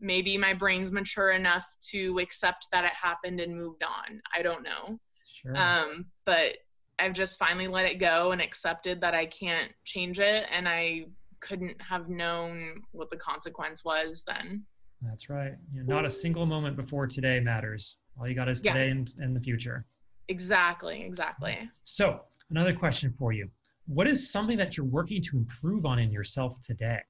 maybe 0.00 0.36
my 0.36 0.52
brain's 0.52 0.92
mature 0.92 1.32
enough 1.32 1.66
to 1.80 2.18
accept 2.18 2.66
that 2.72 2.84
it 2.84 2.92
happened 3.00 3.40
and 3.40 3.56
moved 3.56 3.82
on 3.82 4.20
i 4.34 4.42
don't 4.42 4.62
know 4.62 4.98
sure. 5.24 5.56
um 5.56 6.06
but 6.26 6.56
I've 6.98 7.12
just 7.12 7.38
finally 7.38 7.66
let 7.66 7.86
it 7.86 7.98
go 7.98 8.32
and 8.32 8.40
accepted 8.40 9.00
that 9.00 9.14
I 9.14 9.26
can't 9.26 9.72
change 9.84 10.20
it 10.20 10.46
and 10.50 10.68
I 10.68 11.06
couldn't 11.40 11.80
have 11.80 12.08
known 12.08 12.82
what 12.92 13.10
the 13.10 13.16
consequence 13.16 13.84
was 13.84 14.22
then. 14.26 14.64
That's 15.02 15.28
right. 15.28 15.52
You 15.72 15.82
know, 15.84 15.96
not 15.96 16.04
a 16.04 16.10
single 16.10 16.46
moment 16.46 16.76
before 16.76 17.06
today 17.06 17.40
matters. 17.40 17.98
All 18.18 18.26
you 18.26 18.34
got 18.34 18.48
is 18.48 18.60
today 18.60 18.86
yeah. 18.86 18.92
and, 18.92 19.14
and 19.18 19.36
the 19.36 19.40
future. 19.40 19.84
Exactly, 20.28 21.02
exactly. 21.02 21.68
So, 21.82 22.20
another 22.50 22.72
question 22.72 23.14
for 23.18 23.32
you. 23.32 23.48
What 23.86 24.06
is 24.06 24.30
something 24.30 24.56
that 24.58 24.76
you're 24.76 24.86
working 24.86 25.20
to 25.22 25.36
improve 25.36 25.84
on 25.84 25.98
in 25.98 26.10
yourself 26.10 26.60
today? 26.62 27.00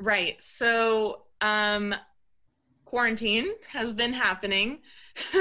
Right. 0.00 0.40
So, 0.42 1.22
um, 1.40 1.94
quarantine 2.84 3.48
has 3.68 3.92
been 3.92 4.12
happening. 4.12 4.78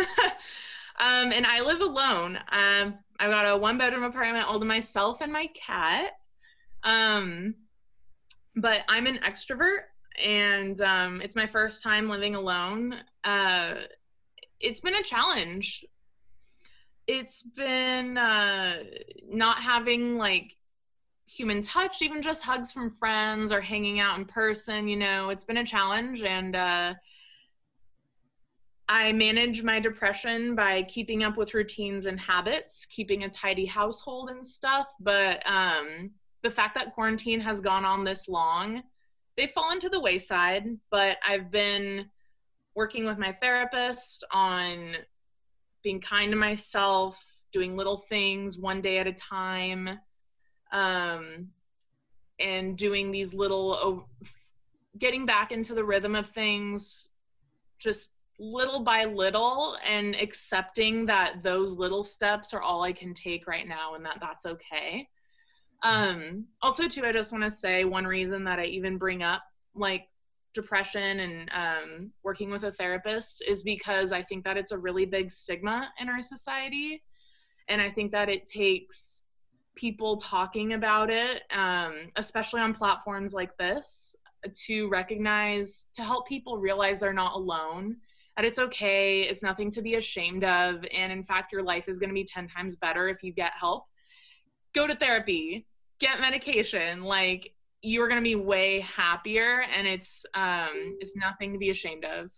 um, 1.00 1.32
and 1.32 1.46
I 1.46 1.62
live 1.62 1.82
alone. 1.82 2.38
Um, 2.50 2.96
I've 3.20 3.32
got 3.32 3.44
a 3.46 3.58
one 3.58 3.78
bedroom 3.78 4.04
apartment 4.04 4.46
all 4.46 4.60
to 4.60 4.66
myself 4.66 5.22
and 5.22 5.32
my 5.32 5.48
cat. 5.56 6.12
Um, 6.84 7.56
but 8.56 8.82
I'm 8.88 9.08
an 9.08 9.20
extrovert 9.26 9.84
and 10.24 10.80
um, 10.82 11.22
it's 11.22 11.36
my 11.36 11.48
first 11.48 11.82
time 11.82 12.10
living 12.10 12.36
alone. 12.36 12.96
Uh, 13.24 13.76
it's 14.60 14.80
been 14.80 14.96
a 14.96 15.04
challenge. 15.04 15.86
It's 17.08 17.44
been 17.44 18.18
uh, 18.18 18.84
not 19.28 19.60
having 19.60 20.18
like 20.18 20.56
human 21.28 21.62
touch, 21.62 22.02
even 22.02 22.22
just 22.22 22.44
hugs 22.44 22.72
from 22.72 22.96
friends 22.98 23.52
or 23.52 23.62
hanging 23.62 24.00
out 24.00 24.18
in 24.18 24.26
person. 24.26 24.88
You 24.88 24.98
know, 24.98 25.30
it's 25.30 25.44
been 25.44 25.58
a 25.58 25.66
challenge 25.66 26.24
and 26.24 26.56
uh, 26.56 26.94
I 28.88 29.12
manage 29.14 29.64
my 29.64 29.80
depression 29.80 30.56
by 30.56 30.84
keeping 30.84 31.24
up 31.24 31.38
with 31.38 31.54
routines 31.54 32.06
and 32.06 32.20
habits, 32.20 32.86
keeping 32.86 33.24
a 33.24 33.30
tidy 33.30 33.66
household 33.66 34.30
and 34.30 34.46
stuff. 34.46 34.94
But 35.00 35.42
um, 35.46 36.12
the 36.44 36.52
fact 36.52 36.76
that 36.76 36.92
quarantine 36.92 37.40
has 37.40 37.60
gone 37.60 37.86
on 37.86 38.04
this 38.04 38.28
long, 38.28 38.84
they've 39.36 39.50
fallen 39.50 39.80
to 39.80 39.90
the 39.90 40.00
wayside. 40.00 40.66
But 40.92 41.18
I've 41.28 41.50
been 41.50 42.06
working 42.76 43.06
with 43.06 43.18
my 43.18 43.32
therapist 43.32 44.24
on 44.32 44.96
being 45.86 46.02
kind 46.02 46.32
to 46.32 46.38
myself, 46.38 47.24
doing 47.54 47.78
little 47.78 47.98
things 47.98 48.58
one 48.58 48.82
day 48.82 48.98
at 48.98 49.08
a 49.08 49.14
time, 49.14 50.00
um, 50.72 51.48
and 52.40 52.76
doing 52.76 53.12
these 53.12 53.34
little, 53.34 54.10
getting 54.98 55.26
back 55.26 55.52
into 55.52 55.76
the 55.76 55.86
rhythm 55.86 56.16
of 56.16 56.28
things, 56.28 57.12
just 57.78 58.16
little 58.40 58.82
by 58.82 59.06
little 59.06 59.78
and 59.88 60.16
accepting 60.16 61.06
that 61.06 61.44
those 61.44 61.78
little 61.78 62.04
steps 62.04 62.54
are 62.54 62.62
all 62.62 62.84
I 62.84 62.92
can 62.92 63.14
take 63.14 63.48
right 63.48 63.68
now 63.68 63.94
and 63.94 64.04
that 64.06 64.18
that's 64.20 64.46
okay. 64.46 65.08
Um, 65.84 66.46
also, 66.64 66.88
too, 66.88 67.06
I 67.06 67.12
just 67.12 67.32
want 67.32 67.44
to 67.44 67.52
say 67.52 67.86
one 67.86 68.06
reason 68.06 68.44
that 68.46 68.58
I 68.58 68.66
even 68.66 68.98
bring 68.98 69.22
up 69.22 69.44
like 69.76 70.08
depression 70.56 71.20
and 71.20 71.50
um, 71.54 72.12
working 72.24 72.50
with 72.50 72.64
a 72.64 72.72
therapist 72.72 73.44
is 73.48 73.62
because 73.62 74.12
I 74.12 74.24
think 74.24 74.44
that 74.46 74.58
it's 74.58 74.72
a 74.72 74.78
really 74.78 75.06
big 75.06 75.30
stigma 75.30 75.92
in 76.00 76.10
our 76.10 76.22
society. 76.22 77.04
And 77.70 77.82
I 77.82 77.90
think 77.90 78.12
that 78.12 78.30
it 78.30 78.46
takes 78.46 79.22
people 79.76 80.16
talking 80.16 80.74
about 80.74 81.10
it, 81.10 81.44
um, 81.52 82.10
especially 82.16 82.62
on 82.62 82.74
platforms 82.74 83.34
like 83.34 83.56
this, 83.58 84.16
to 84.66 84.88
recognize, 84.90 85.88
to 85.94 86.04
help 86.04 86.28
people 86.28 86.58
realize 86.58 87.00
they're 87.00 87.14
not 87.14 87.36
alone, 87.36 87.98
that 88.36 88.46
it's 88.46 88.60
okay, 88.60 89.22
it's 89.22 89.44
nothing 89.44 89.72
to 89.72 89.82
be 89.82 89.96
ashamed 89.96 90.44
of. 90.44 90.86
And 90.94 91.12
in 91.12 91.24
fact, 91.24 91.52
your 91.52 91.64
life 91.64 91.88
is 91.88 92.00
going 92.00 92.10
to 92.10 92.14
be 92.14 92.24
10 92.24 92.48
times 92.48 92.76
better 92.76 93.08
if 93.08 93.24
you 93.24 93.32
get 93.34 93.54
help. 93.60 93.86
Go 94.74 94.88
to 94.88 94.96
therapy, 94.96 95.66
get 96.00 96.20
medication. 96.20 97.04
Like, 97.04 97.55
you're 97.86 98.08
going 98.08 98.20
to 98.20 98.24
be 98.24 98.36
way 98.36 98.80
happier 98.82 99.64
and 99.76 99.88
it's 99.88 100.26
um 100.34 100.98
it's 101.00 101.16
nothing 101.16 101.54
to 101.54 101.60
be 101.60 101.70
ashamed 101.70 102.04
of. 102.04 102.32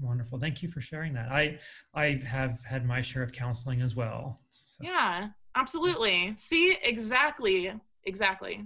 Wonderful. 0.00 0.38
Thank 0.38 0.62
you 0.62 0.68
for 0.68 0.80
sharing 0.80 1.12
that. 1.14 1.30
I 1.30 1.58
i 1.94 2.20
have 2.26 2.62
had 2.64 2.86
my 2.86 3.00
share 3.00 3.22
of 3.22 3.32
counseling 3.32 3.82
as 3.82 3.94
well 3.94 4.40
so. 4.50 4.82
yeah 4.82 5.28
absolutely. 5.56 6.34
See 6.36 6.76
exactly 6.82 7.72
exactly. 8.04 8.64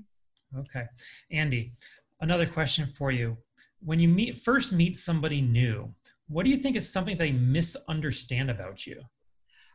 Okay. 0.57 0.85
Andy 1.31 1.73
another 2.21 2.47
question 2.47 2.87
for 2.87 3.11
you. 3.11 3.37
When 3.81 4.01
you 4.01 4.09
meet 4.09 4.39
first 4.39 4.73
meet 4.73 4.97
somebody 4.97 5.41
new 5.41 5.93
what 6.29 6.45
do 6.45 6.51
you 6.51 6.57
think 6.57 6.77
is 6.77 6.93
something 6.93 7.17
they 7.17 7.33
misunderstand 7.33 8.51
about 8.51 8.87
you 8.87 9.01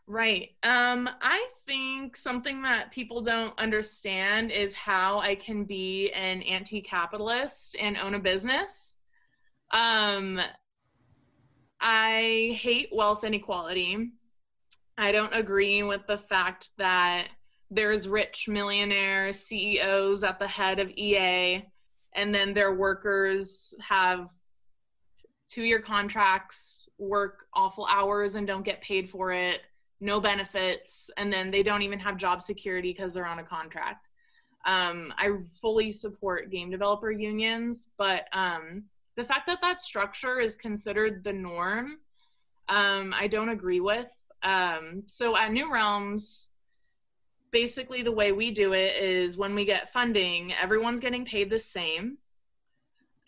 Right. 0.07 0.49
Um, 0.63 1.09
I 1.21 1.47
think 1.65 2.17
something 2.17 2.63
that 2.63 2.91
people 2.91 3.21
don't 3.21 3.57
understand 3.57 4.51
is 4.51 4.73
how 4.73 5.19
I 5.19 5.35
can 5.35 5.63
be 5.63 6.11
an 6.11 6.41
anti 6.41 6.81
capitalist 6.81 7.75
and 7.79 7.97
own 7.97 8.15
a 8.15 8.19
business. 8.19 8.97
Um, 9.71 10.39
I 11.79 12.57
hate 12.59 12.89
wealth 12.91 13.23
inequality. 13.23 14.11
I 14.97 15.11
don't 15.11 15.33
agree 15.33 15.81
with 15.83 16.05
the 16.07 16.17
fact 16.17 16.71
that 16.77 17.29
there's 17.69 18.07
rich 18.07 18.49
millionaire 18.49 19.31
CEOs 19.31 20.23
at 20.23 20.39
the 20.39 20.47
head 20.47 20.79
of 20.79 20.89
EA, 20.89 21.63
and 22.13 22.35
then 22.35 22.53
their 22.53 22.75
workers 22.75 23.73
have 23.79 24.29
two 25.47 25.63
year 25.63 25.79
contracts, 25.79 26.89
work 26.97 27.45
awful 27.53 27.87
hours, 27.89 28.35
and 28.35 28.45
don't 28.45 28.65
get 28.65 28.81
paid 28.81 29.09
for 29.09 29.31
it 29.31 29.61
no 30.01 30.19
benefits, 30.19 31.09
and 31.15 31.31
then 31.31 31.51
they 31.51 31.63
don't 31.63 31.83
even 31.83 31.99
have 31.99 32.17
job 32.17 32.41
security 32.41 32.91
because 32.91 33.13
they're 33.13 33.25
on 33.25 33.39
a 33.39 33.43
contract. 33.43 34.09
Um, 34.65 35.13
I 35.17 35.29
fully 35.61 35.91
support 35.91 36.51
game 36.51 36.69
developer 36.69 37.11
unions, 37.11 37.87
but 37.97 38.25
um, 38.33 38.83
the 39.15 39.23
fact 39.23 39.47
that 39.47 39.61
that 39.61 39.79
structure 39.79 40.39
is 40.39 40.55
considered 40.55 41.23
the 41.23 41.33
norm, 41.33 41.97
um, 42.67 43.13
I 43.17 43.27
don't 43.27 43.49
agree 43.49 43.79
with. 43.79 44.11
Um, 44.43 45.03
so 45.05 45.35
at 45.37 45.51
NuRealms, 45.51 46.47
basically 47.51 48.01
the 48.01 48.11
way 48.11 48.31
we 48.31 48.51
do 48.51 48.73
it 48.73 49.01
is 49.01 49.37
when 49.37 49.55
we 49.55 49.65
get 49.65 49.91
funding, 49.91 50.53
everyone's 50.53 50.99
getting 50.99 51.25
paid 51.25 51.49
the 51.49 51.59
same. 51.59 52.17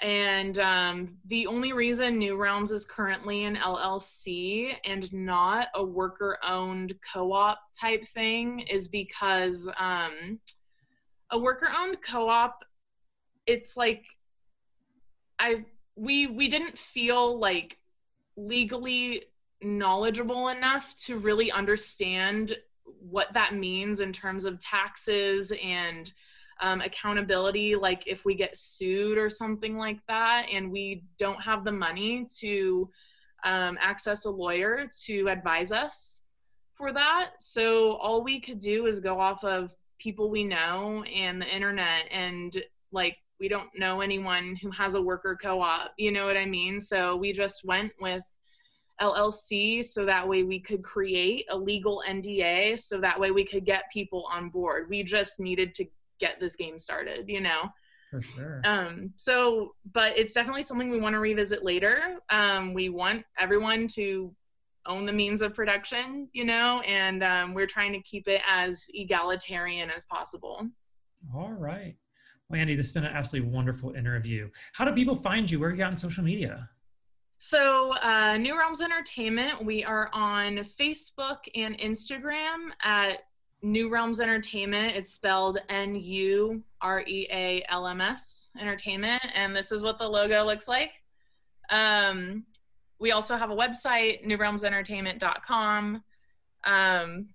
And 0.03 0.59
um, 0.59 1.17
the 1.27 1.47
only 1.47 1.71
reason 1.71 2.19
NuRealms 2.19 2.73
is 2.73 2.85
currently 2.85 3.45
an 3.45 3.55
LLC 3.55 4.75
and 4.83 5.11
not 5.13 5.69
a 5.75 5.83
worker 5.83 6.37
owned 6.45 6.93
co 7.13 7.31
op 7.31 7.59
type 7.79 8.05
thing 8.07 8.59
is 8.59 8.89
because 8.89 9.69
um, 9.77 10.41
a 11.29 11.39
worker 11.39 11.69
owned 11.73 12.01
co 12.01 12.27
op, 12.27 12.65
it's 13.47 13.77
like, 13.77 14.03
I 15.39 15.63
we 15.95 16.27
we 16.27 16.49
didn't 16.49 16.77
feel 16.77 17.39
like 17.39 17.77
legally 18.35 19.23
knowledgeable 19.61 20.49
enough 20.49 20.93
to 20.95 21.17
really 21.17 21.49
understand 21.49 22.57
what 22.83 23.31
that 23.33 23.53
means 23.53 24.01
in 24.01 24.11
terms 24.11 24.43
of 24.43 24.59
taxes 24.59 25.53
and 25.63 26.11
um, 26.59 26.81
accountability 26.81 27.75
like 27.75 28.07
if 28.07 28.25
we 28.25 28.35
get 28.35 28.57
sued 28.57 29.17
or 29.17 29.29
something 29.29 29.77
like 29.77 29.99
that 30.07 30.47
and 30.51 30.71
we 30.71 31.03
don't 31.17 31.41
have 31.41 31.63
the 31.63 31.71
money 31.71 32.25
to 32.39 32.89
um, 33.43 33.77
access 33.81 34.25
a 34.25 34.29
lawyer 34.29 34.87
to 35.03 35.27
advise 35.27 35.71
us 35.71 36.21
for 36.75 36.93
that 36.93 37.31
so 37.39 37.93
all 37.93 38.23
we 38.23 38.39
could 38.39 38.59
do 38.59 38.85
is 38.85 38.99
go 38.99 39.19
off 39.19 39.43
of 39.43 39.75
people 39.99 40.29
we 40.29 40.43
know 40.43 41.03
and 41.03 41.41
the 41.41 41.55
internet 41.55 42.05
and 42.11 42.63
like 42.91 43.17
we 43.39 43.47
don't 43.47 43.69
know 43.75 44.01
anyone 44.01 44.55
who 44.61 44.69
has 44.71 44.93
a 44.93 45.01
worker 45.01 45.37
co-op 45.41 45.91
you 45.97 46.11
know 46.11 46.25
what 46.25 46.37
i 46.37 46.45
mean 46.45 46.79
so 46.79 47.15
we 47.15 47.33
just 47.33 47.65
went 47.65 47.91
with 47.99 48.23
LLC 49.01 49.83
so 49.83 50.05
that 50.05 50.27
way 50.27 50.43
we 50.43 50.59
could 50.59 50.83
create 50.83 51.45
a 51.49 51.57
legal 51.57 52.03
NDA 52.07 52.79
so 52.79 52.99
that 52.99 53.19
way 53.19 53.31
we 53.31 53.43
could 53.43 53.65
get 53.65 53.91
people 53.91 54.27
on 54.31 54.49
board. 54.49 54.87
We 54.89 55.03
just 55.03 55.39
needed 55.39 55.73
to 55.75 55.85
get 56.23 56.39
this 56.39 56.55
game 56.55 56.77
started, 56.77 57.25
you 57.27 57.41
know? 57.41 57.69
For 58.11 58.21
sure. 58.21 58.61
Um, 58.63 59.11
so, 59.15 59.73
but 59.91 60.17
it's 60.17 60.33
definitely 60.33 60.63
something 60.63 60.89
we 60.89 60.99
want 60.99 61.13
to 61.13 61.19
revisit 61.19 61.63
later. 61.63 61.97
Um, 62.29 62.73
we 62.73 62.89
want 62.89 63.25
everyone 63.39 63.87
to 63.95 64.33
own 64.85 65.05
the 65.05 65.13
means 65.13 65.41
of 65.41 65.53
production, 65.53 66.29
you 66.33 66.45
know, 66.45 66.81
and 66.81 67.23
um, 67.23 67.53
we're 67.53 67.67
trying 67.67 67.91
to 67.93 68.01
keep 68.01 68.27
it 68.27 68.41
as 68.47 68.85
egalitarian 68.93 69.89
as 69.89 70.05
possible. 70.05 70.67
All 71.33 71.53
right. 71.53 71.95
Well, 72.49 72.59
Andy, 72.59 72.75
this 72.75 72.87
has 72.87 72.93
been 72.93 73.05
an 73.05 73.15
absolutely 73.15 73.49
wonderful 73.49 73.93
interview. 73.93 74.49
How 74.73 74.85
do 74.85 74.93
people 74.93 75.15
find 75.15 75.49
you? 75.49 75.59
Where 75.59 75.69
are 75.69 75.73
you 75.73 75.83
on 75.83 75.95
social 75.95 76.23
media? 76.23 76.69
So, 77.37 77.93
uh, 78.01 78.35
NuRealms 78.35 78.81
Entertainment, 78.81 79.65
we 79.65 79.83
are 79.83 80.09
on 80.13 80.57
Facebook 80.79 81.39
and 81.55 81.77
Instagram 81.79 82.71
at 82.81 83.19
NuRealms 83.63 84.19
Entertainment. 84.19 84.95
It's 84.95 85.11
spelled 85.11 85.59
N 85.69 85.95
U 85.95 86.61
R 86.81 87.01
E 87.07 87.27
A 87.31 87.63
L 87.69 87.87
M 87.87 88.01
S 88.01 88.49
Entertainment, 88.59 89.23
and 89.33 89.55
this 89.55 89.71
is 89.71 89.83
what 89.83 89.97
the 89.97 90.07
logo 90.07 90.43
looks 90.43 90.67
like. 90.67 91.01
Um, 91.69 92.43
we 92.99 93.11
also 93.11 93.35
have 93.35 93.51
a 93.51 93.55
website, 93.55 94.25
nurealmsentertainment.com. 94.25 96.03
Um, 96.65 97.29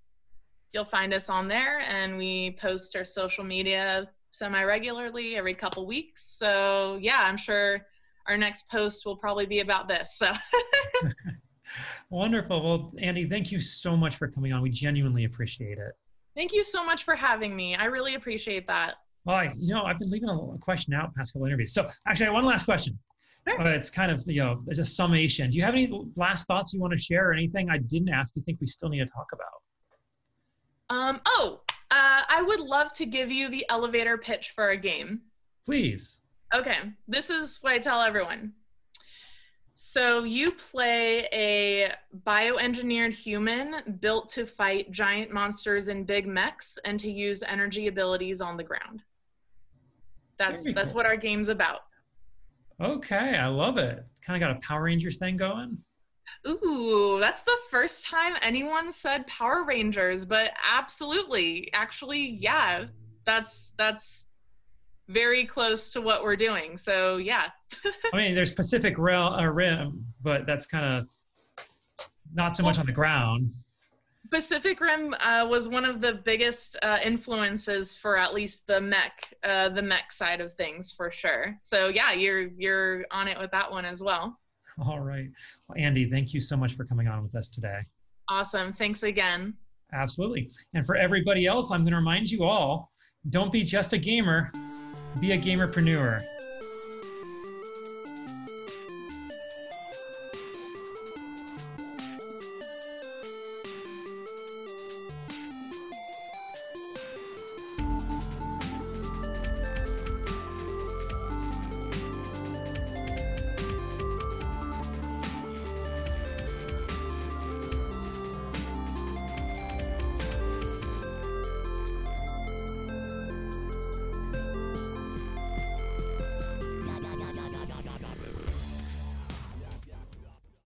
you'll 0.73 0.85
find 0.85 1.15
us 1.15 1.29
on 1.29 1.49
there, 1.49 1.81
and 1.81 2.17
we 2.17 2.57
post 2.61 2.95
our 2.97 3.05
social 3.05 3.45
media 3.45 4.09
semi 4.31 4.63
regularly 4.63 5.37
every 5.37 5.55
couple 5.55 5.87
weeks. 5.87 6.25
So, 6.25 6.99
yeah, 7.01 7.21
I'm 7.23 7.37
sure 7.37 7.81
our 8.27 8.37
next 8.37 8.71
post 8.71 9.07
will 9.07 9.17
probably 9.17 9.47
be 9.47 9.61
about 9.61 9.89
this. 9.89 10.17
So. 10.17 10.31
Wonderful. 12.11 12.63
Well, 12.63 12.93
Andy, 12.99 13.25
thank 13.25 13.53
you 13.53 13.61
so 13.61 13.97
much 13.97 14.17
for 14.17 14.29
coming 14.29 14.53
on. 14.53 14.63
We 14.63 14.71
genuinely 14.71 15.25
appreciate 15.25 15.79
it. 15.79 15.95
Thank 16.39 16.53
you 16.53 16.63
so 16.63 16.87
much 16.87 17.03
for 17.03 17.17
having 17.17 17.57
me. 17.57 17.75
I 17.75 17.87
really 17.87 18.15
appreciate 18.15 18.65
that. 18.69 18.95
Well, 19.25 19.35
I, 19.35 19.53
you 19.57 19.75
know, 19.75 19.83
I've 19.83 19.99
been 19.99 20.09
leaving 20.09 20.29
a, 20.29 20.59
question 20.59 20.95
out 20.95 21.13
past 21.17 21.33
couple 21.33 21.47
interviews. 21.47 21.75
So 21.75 21.91
actually, 22.07 22.31
one 22.31 22.45
last 22.45 22.65
question. 22.65 22.97
Sure. 23.49 23.61
Uh, 23.61 23.71
it's 23.71 23.91
kind 23.91 24.13
of, 24.13 24.23
you 24.29 24.45
know, 24.45 24.63
it's 24.69 24.79
a 24.79 24.85
summation. 24.85 25.51
Do 25.51 25.57
you 25.57 25.65
have 25.65 25.75
any 25.75 25.91
last 26.15 26.47
thoughts 26.47 26.73
you 26.73 26.81
want 26.81 26.93
to 26.93 26.99
share 26.99 27.29
or 27.29 27.33
anything 27.33 27.69
I 27.71 27.79
didn't 27.79 28.11
ask 28.11 28.37
you 28.37 28.43
think 28.43 28.61
we 28.61 28.69
still 28.69 28.89
need 28.89 29.01
to 29.01 29.07
talk 29.07 29.27
about? 29.33 30.97
Um, 30.97 31.21
oh, 31.27 31.61
uh, 31.91 32.23
I 32.29 32.41
would 32.47 32.61
love 32.61 32.93
to 32.93 33.05
give 33.05 33.33
you 33.33 33.49
the 33.49 33.67
elevator 33.69 34.17
pitch 34.17 34.53
for 34.55 34.71
a 34.71 34.77
game. 34.77 35.23
Please. 35.67 36.23
Okay, 36.55 36.77
this 37.09 37.31
is 37.31 37.59
what 37.63 37.73
I 37.73 37.81
tell 37.81 38.01
everyone. 38.01 38.53
So 39.81 40.25
you 40.25 40.51
play 40.51 41.29
a 41.33 41.93
bioengineered 42.27 43.15
human 43.15 43.97
built 44.01 44.29
to 44.31 44.45
fight 44.45 44.91
giant 44.91 45.31
monsters 45.31 45.87
in 45.87 46.03
big 46.03 46.27
mechs 46.27 46.81
and 46.85 46.99
to 46.99 47.09
use 47.09 47.45
energy 47.45 47.87
abilities 47.87 48.41
on 48.41 48.57
the 48.57 48.65
ground. 48.65 49.05
That's 50.37 50.65
Very 50.65 50.75
that's 50.75 50.91
cool. 50.91 50.97
what 50.97 51.07
our 51.07 51.17
game's 51.17 51.49
about. 51.49 51.83
Okay, 52.83 53.37
I 53.37 53.47
love 53.47 53.79
it. 53.79 54.05
It's 54.11 54.21
kind 54.21 54.43
of 54.43 54.49
got 54.49 54.57
a 54.57 54.67
Power 54.67 54.83
Rangers 54.83 55.17
thing 55.17 55.37
going. 55.37 55.79
Ooh, 56.49 57.19
that's 57.21 57.45
the 57.45 57.57
first 57.71 58.05
time 58.05 58.35
anyone 58.43 58.91
said 58.91 59.29
Power 59.29 59.63
Rangers, 59.65 60.27
but 60.27 60.51
absolutely. 60.61 61.73
Actually, 61.73 62.31
yeah. 62.31 62.87
That's 63.25 63.75
that's 63.79 64.27
very 65.09 65.47
close 65.47 65.91
to 65.93 66.01
what 66.01 66.23
we're 66.23 66.37
doing. 66.37 66.77
So 66.77 67.17
yeah. 67.17 67.49
I 68.13 68.17
mean, 68.17 68.35
there's 68.35 68.53
Pacific 68.53 68.97
Rim, 68.99 69.21
uh, 69.21 69.45
Rim 69.47 70.05
but 70.23 70.47
that's 70.47 70.67
kind 70.67 70.85
of 70.85 71.09
not 72.35 72.57
so 72.57 72.63
much 72.63 72.79
on 72.79 72.87
the 72.87 72.93
ground. 72.93 73.53
Pacific 74.31 74.81
Rim 74.81 75.15
uh, 75.21 75.47
was 75.49 75.69
one 75.69 75.87
of 75.87 76.01
the 76.03 76.21
biggest 76.25 76.77
uh, 76.83 76.99
influences 77.03 77.97
for 77.97 78.19
at 78.19 78.35
least 78.35 78.67
the 78.67 78.81
mech, 78.81 79.33
uh, 79.43 79.71
the 79.71 79.81
mech 79.81 80.13
side 80.13 80.41
of 80.41 80.53
things 80.55 80.93
for 80.93 81.11
sure. 81.11 81.57
So 81.61 81.89
yeah, 81.89 82.13
you're 82.13 82.49
you're 82.59 83.07
on 83.11 83.29
it 83.29 83.39
with 83.39 83.51
that 83.53 83.71
one 83.71 83.87
as 83.87 84.03
well. 84.03 84.39
All 84.85 85.01
right, 85.01 85.29
well, 85.67 85.77
Andy, 85.79 86.09
thank 86.11 86.35
you 86.35 86.41
so 86.41 86.57
much 86.57 86.75
for 86.77 86.85
coming 86.85 87.09
on 87.09 87.23
with 87.23 87.35
us 87.35 87.49
today. 87.49 87.81
Awesome, 88.29 88.73
thanks 88.73 89.03
again. 89.03 89.55
Absolutely, 89.95 90.51
and 90.75 90.85
for 90.85 90.95
everybody 90.95 91.47
else, 91.47 91.73
I'm 91.73 91.81
going 91.81 91.93
to 91.93 91.97
remind 91.97 92.31
you 92.31 92.45
all: 92.45 92.93
don't 93.31 93.51
be 93.51 93.63
just 93.63 93.95
a 93.95 93.99
gamer 93.99 94.53
be 95.21 95.33
a 95.33 95.39
gamerpreneur. 95.39 96.23